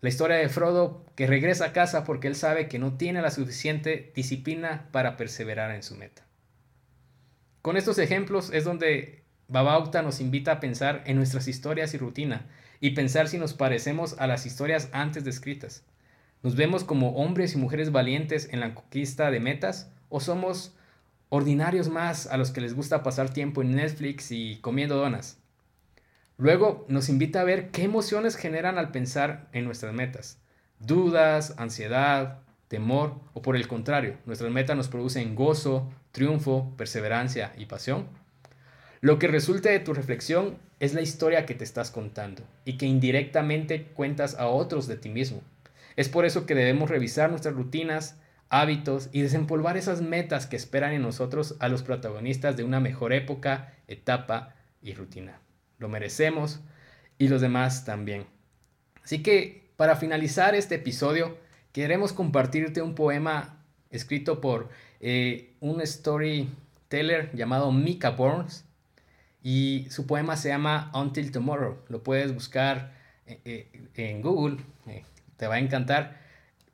La 0.00 0.08
historia 0.08 0.36
de 0.36 0.48
Frodo 0.48 1.04
que 1.16 1.26
regresa 1.26 1.64
a 1.64 1.72
casa 1.72 2.04
porque 2.04 2.28
él 2.28 2.36
sabe 2.36 2.68
que 2.68 2.78
no 2.78 2.96
tiene 2.96 3.22
la 3.22 3.32
suficiente 3.32 4.12
disciplina 4.14 4.88
para 4.92 5.16
perseverar 5.16 5.72
en 5.72 5.82
su 5.82 5.96
meta. 5.96 6.22
Con 7.60 7.76
estos 7.76 7.98
ejemplos 7.98 8.50
es 8.52 8.62
donde 8.62 9.23
Babauta 9.48 10.02
nos 10.02 10.20
invita 10.20 10.52
a 10.52 10.60
pensar 10.60 11.02
en 11.06 11.16
nuestras 11.16 11.48
historias 11.48 11.94
y 11.94 11.98
rutina 11.98 12.46
y 12.80 12.90
pensar 12.90 13.28
si 13.28 13.38
nos 13.38 13.54
parecemos 13.54 14.16
a 14.18 14.26
las 14.26 14.46
historias 14.46 14.88
antes 14.92 15.24
descritas. 15.24 15.84
¿Nos 16.42 16.56
vemos 16.56 16.84
como 16.84 17.16
hombres 17.16 17.54
y 17.54 17.58
mujeres 17.58 17.92
valientes 17.92 18.48
en 18.52 18.60
la 18.60 18.74
conquista 18.74 19.30
de 19.30 19.40
metas 19.40 19.90
o 20.08 20.20
somos 20.20 20.74
ordinarios 21.34 21.88
más 21.88 22.28
a 22.28 22.36
los 22.36 22.52
que 22.52 22.60
les 22.60 22.74
gusta 22.74 23.02
pasar 23.02 23.28
tiempo 23.28 23.60
en 23.60 23.74
Netflix 23.74 24.30
y 24.30 24.58
comiendo 24.60 24.96
donas. 24.96 25.38
Luego 26.36 26.84
nos 26.88 27.08
invita 27.08 27.40
a 27.40 27.44
ver 27.44 27.70
qué 27.70 27.82
emociones 27.82 28.36
generan 28.36 28.78
al 28.78 28.92
pensar 28.92 29.48
en 29.52 29.64
nuestras 29.64 29.92
metas. 29.92 30.38
Dudas, 30.78 31.54
ansiedad, 31.58 32.40
temor 32.68 33.20
o 33.32 33.42
por 33.42 33.56
el 33.56 33.66
contrario, 33.66 34.16
nuestras 34.26 34.52
metas 34.52 34.76
nos 34.76 34.88
producen 34.88 35.34
gozo, 35.34 35.92
triunfo, 36.12 36.72
perseverancia 36.76 37.52
y 37.56 37.66
pasión. 37.66 38.06
Lo 39.04 39.18
que 39.18 39.28
resulte 39.28 39.68
de 39.68 39.80
tu 39.80 39.92
reflexión 39.92 40.56
es 40.80 40.94
la 40.94 41.02
historia 41.02 41.44
que 41.44 41.54
te 41.54 41.62
estás 41.62 41.90
contando 41.90 42.42
y 42.64 42.78
que 42.78 42.86
indirectamente 42.86 43.82
cuentas 43.92 44.34
a 44.36 44.46
otros 44.46 44.86
de 44.86 44.96
ti 44.96 45.10
mismo. 45.10 45.42
Es 45.94 46.08
por 46.08 46.24
eso 46.24 46.46
que 46.46 46.54
debemos 46.54 46.88
revisar 46.88 47.28
nuestras 47.28 47.54
rutinas, 47.54 48.18
hábitos 48.48 49.10
y 49.12 49.20
desempolvar 49.20 49.76
esas 49.76 50.00
metas 50.00 50.46
que 50.46 50.56
esperan 50.56 50.94
en 50.94 51.02
nosotros 51.02 51.56
a 51.58 51.68
los 51.68 51.82
protagonistas 51.82 52.56
de 52.56 52.64
una 52.64 52.80
mejor 52.80 53.12
época, 53.12 53.74
etapa 53.88 54.54
y 54.80 54.94
rutina. 54.94 55.38
lo 55.76 55.90
merecemos 55.90 56.60
y 57.18 57.28
los 57.28 57.42
demás 57.42 57.84
también. 57.84 58.24
Así 59.02 59.22
que 59.22 59.68
para 59.76 59.96
finalizar 59.96 60.54
este 60.54 60.76
episodio, 60.76 61.36
queremos 61.72 62.14
compartirte 62.14 62.80
un 62.80 62.94
poema 62.94 63.62
escrito 63.90 64.40
por 64.40 64.70
eh, 65.00 65.52
un 65.60 65.86
storyteller 65.86 67.30
llamado 67.34 67.70
Mika 67.70 68.08
Burns 68.08 68.64
y 69.44 69.86
su 69.90 70.06
poema 70.06 70.36
se 70.36 70.48
llama 70.48 70.90
Until 70.94 71.30
Tomorrow. 71.30 71.76
Lo 71.88 72.02
puedes 72.02 72.32
buscar 72.32 72.94
eh, 73.26 73.40
eh, 73.44 73.88
en 73.94 74.22
Google, 74.22 74.56
te 75.36 75.46
va 75.46 75.56
a 75.56 75.58
encantar. 75.58 76.18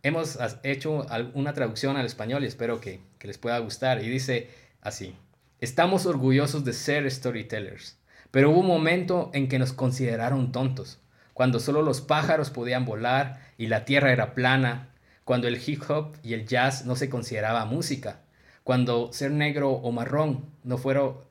Hemos 0.02 0.38
hecho 0.62 1.04
una 1.34 1.52
traducción 1.52 1.96
al 1.96 2.06
español 2.06 2.44
y 2.44 2.46
espero 2.46 2.80
que, 2.80 3.00
que 3.18 3.26
les 3.26 3.38
pueda 3.38 3.58
gustar. 3.58 4.02
Y 4.02 4.08
dice 4.08 4.48
así, 4.80 5.16
estamos 5.58 6.06
orgullosos 6.06 6.64
de 6.64 6.72
ser 6.72 7.10
storytellers, 7.10 7.98
pero 8.30 8.50
hubo 8.50 8.60
un 8.60 8.68
momento 8.68 9.30
en 9.34 9.48
que 9.48 9.58
nos 9.58 9.72
consideraron 9.72 10.52
tontos, 10.52 11.00
cuando 11.34 11.58
solo 11.58 11.82
los 11.82 12.00
pájaros 12.00 12.50
podían 12.50 12.84
volar 12.84 13.40
y 13.58 13.66
la 13.66 13.84
tierra 13.84 14.12
era 14.12 14.34
plana 14.34 14.90
cuando 15.24 15.48
el 15.48 15.60
hip 15.64 15.82
hop 15.88 16.16
y 16.22 16.34
el 16.34 16.46
jazz 16.46 16.86
no 16.86 16.94
se 16.94 17.10
consideraba 17.10 17.64
música, 17.64 18.20
cuando 18.64 19.12
ser 19.12 19.30
negro 19.30 19.70
o 19.70 19.92
marrón 19.92 20.44
no, 20.64 20.78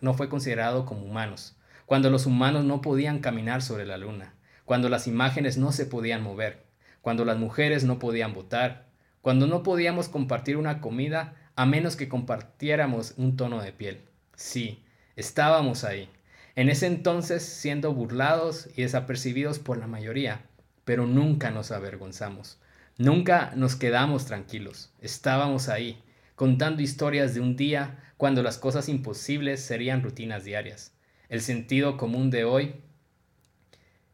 no 0.02 0.14
fue 0.14 0.30
considerado 0.30 0.86
como 0.86 1.06
humanos, 1.06 1.56
cuando 1.86 2.10
los 2.10 2.26
humanos 2.26 2.66
no 2.66 2.82
podían 2.82 3.20
caminar 3.20 3.62
sobre 3.62 3.86
la 3.86 3.98
luna, 3.98 4.34
cuando 4.66 4.90
las 4.90 5.08
imágenes 5.08 5.58
no 5.58 5.72
se 5.72 5.86
podían 5.86 6.22
mover, 6.22 6.64
cuando 7.02 7.26
las 7.26 7.38
mujeres 7.38 7.84
no 7.84 8.00
podían 8.00 8.34
votar, 8.34 8.88
cuando 9.22 9.48
no 9.48 9.64
podíamos 9.64 10.10
compartir 10.10 10.58
una 10.58 10.82
comida 10.82 11.36
a 11.56 11.66
menos 11.66 11.96
que 11.96 12.08
compartiéramos 12.08 13.14
un 13.18 13.36
tono 13.36 13.62
de 13.62 13.74
piel. 13.74 14.02
Sí, 14.36 14.84
estábamos 15.16 15.84
ahí, 15.84 16.10
en 16.56 16.70
ese 16.70 16.88
entonces 16.88 17.44
siendo 17.44 17.94
burlados 17.94 18.70
y 18.76 18.84
desapercibidos 18.84 19.60
por 19.60 19.78
la 19.78 19.88
mayoría, 19.88 20.42
pero 20.86 21.06
nunca 21.06 21.52
nos 21.52 21.72
avergonzamos. 21.72 22.60
Nunca 22.98 23.54
nos 23.56 23.76
quedamos 23.76 24.26
tranquilos, 24.26 24.92
estábamos 25.00 25.70
ahí, 25.70 26.02
contando 26.40 26.82
historias 26.82 27.34
de 27.34 27.42
un 27.42 27.58
día 27.58 28.00
cuando 28.16 28.42
las 28.42 28.58
cosas 28.58 28.88
imposibles 28.88 29.62
serían 29.62 30.02
rutinas 30.02 30.46
diarias. 30.46 30.94
El 31.28 31.42
sentido 31.42 31.98
común 31.98 32.30
de 32.30 32.46
hoy 32.46 32.76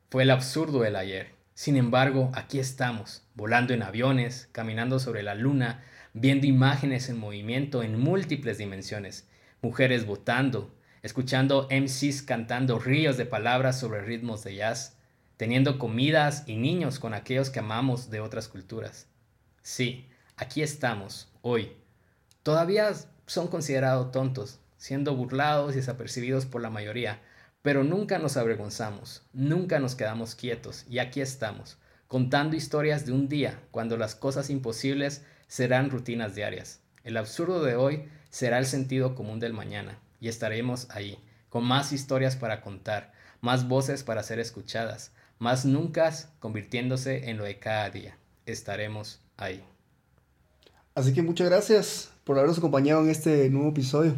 fue 0.09 0.23
el 0.23 0.31
absurdo 0.31 0.79
del 0.79 0.95
ayer. 0.95 1.35
Sin 1.53 1.77
embargo, 1.77 2.31
aquí 2.33 2.57
estamos, 2.57 3.27
volando 3.35 3.75
en 3.75 3.83
aviones, 3.83 4.49
caminando 4.53 4.97
sobre 4.97 5.21
la 5.21 5.35
luna, 5.35 5.83
viendo 6.13 6.47
imágenes 6.47 7.09
en 7.09 7.19
movimiento 7.19 7.83
en 7.83 7.99
múltiples 7.99 8.57
dimensiones, 8.57 9.29
mujeres 9.61 10.07
votando, 10.07 10.73
escuchando 11.03 11.67
MCs 11.69 12.23
cantando 12.23 12.79
ríos 12.79 13.17
de 13.17 13.27
palabras 13.27 13.79
sobre 13.79 14.01
ritmos 14.01 14.43
de 14.43 14.55
jazz, 14.55 14.97
teniendo 15.37 15.77
comidas 15.77 16.43
y 16.47 16.55
niños 16.55 16.97
con 16.97 17.13
aquellos 17.13 17.51
que 17.51 17.59
amamos 17.59 18.09
de 18.09 18.19
otras 18.19 18.47
culturas. 18.47 19.07
Sí, 19.61 20.09
aquí 20.37 20.63
estamos, 20.63 21.31
hoy. 21.43 21.84
Todavía 22.45 22.93
son 23.25 23.47
considerados 23.47 24.11
tontos, 24.11 24.59
siendo 24.77 25.15
burlados 25.15 25.73
y 25.73 25.77
desapercibidos 25.77 26.45
por 26.45 26.61
la 26.61 26.69
mayoría, 26.69 27.19
pero 27.63 27.83
nunca 27.83 28.19
nos 28.19 28.37
avergonzamos, 28.37 29.23
nunca 29.33 29.79
nos 29.79 29.95
quedamos 29.95 30.35
quietos 30.35 30.85
y 30.87 30.99
aquí 30.99 31.21
estamos, 31.21 31.79
contando 32.07 32.55
historias 32.55 33.07
de 33.07 33.13
un 33.13 33.29
día 33.29 33.59
cuando 33.71 33.97
las 33.97 34.13
cosas 34.13 34.51
imposibles 34.51 35.25
serán 35.47 35.89
rutinas 35.89 36.35
diarias. 36.35 36.81
El 37.03 37.17
absurdo 37.17 37.63
de 37.63 37.77
hoy 37.77 38.07
será 38.29 38.59
el 38.59 38.67
sentido 38.67 39.15
común 39.15 39.39
del 39.39 39.53
mañana 39.53 39.97
y 40.19 40.27
estaremos 40.27 40.87
ahí, 40.91 41.17
con 41.49 41.63
más 41.63 41.93
historias 41.93 42.35
para 42.35 42.61
contar, 42.61 43.11
más 43.41 43.67
voces 43.67 44.03
para 44.03 44.21
ser 44.21 44.37
escuchadas, 44.37 45.13
más 45.39 45.65
nunca 45.65 46.13
convirtiéndose 46.39 47.27
en 47.27 47.37
lo 47.37 47.43
de 47.43 47.57
cada 47.57 47.89
día. 47.89 48.19
Estaremos 48.45 49.19
ahí. 49.35 49.65
Así 50.95 51.13
que 51.13 51.21
muchas 51.21 51.49
gracias 51.49 52.09
por 52.23 52.37
habernos 52.37 52.57
acompañado 52.57 53.03
en 53.03 53.09
este 53.09 53.49
nuevo 53.49 53.69
episodio. 53.69 54.15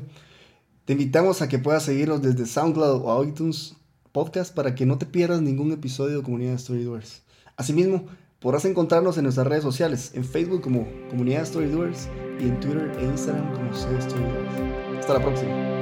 Te 0.86 0.94
invitamos 0.94 1.42
a 1.42 1.50
que 1.50 1.60
puedas 1.60 1.84
seguirnos 1.84 2.22
desde 2.22 2.46
SoundCloud 2.46 3.02
o 3.04 3.24
iTunes 3.26 3.76
Podcast 4.12 4.54
para 4.54 4.74
que 4.74 4.86
no 4.86 4.98
te 4.98 5.06
pierdas 5.06 5.42
ningún 5.42 5.72
episodio 5.72 6.18
de 6.18 6.24
Comunidad 6.24 6.58
Storydoers. 6.58 7.24
Asimismo, 7.56 8.06
podrás 8.40 8.66
encontrarnos 8.66 9.18
en 9.18 9.24
nuestras 9.24 9.48
redes 9.48 9.64
sociales, 9.64 10.12
en 10.14 10.24
Facebook 10.24 10.62
como 10.62 10.88
Comunidad 11.10 11.46
Storydoers 11.46 12.08
y 12.40 12.44
en 12.44 12.60
Twitter 12.60 12.92
e 13.00 13.04
Instagram 13.06 13.54
como 13.54 13.74
Storydoers. 13.74 15.00
Hasta 15.00 15.14
la 15.14 15.22
próxima. 15.22 15.77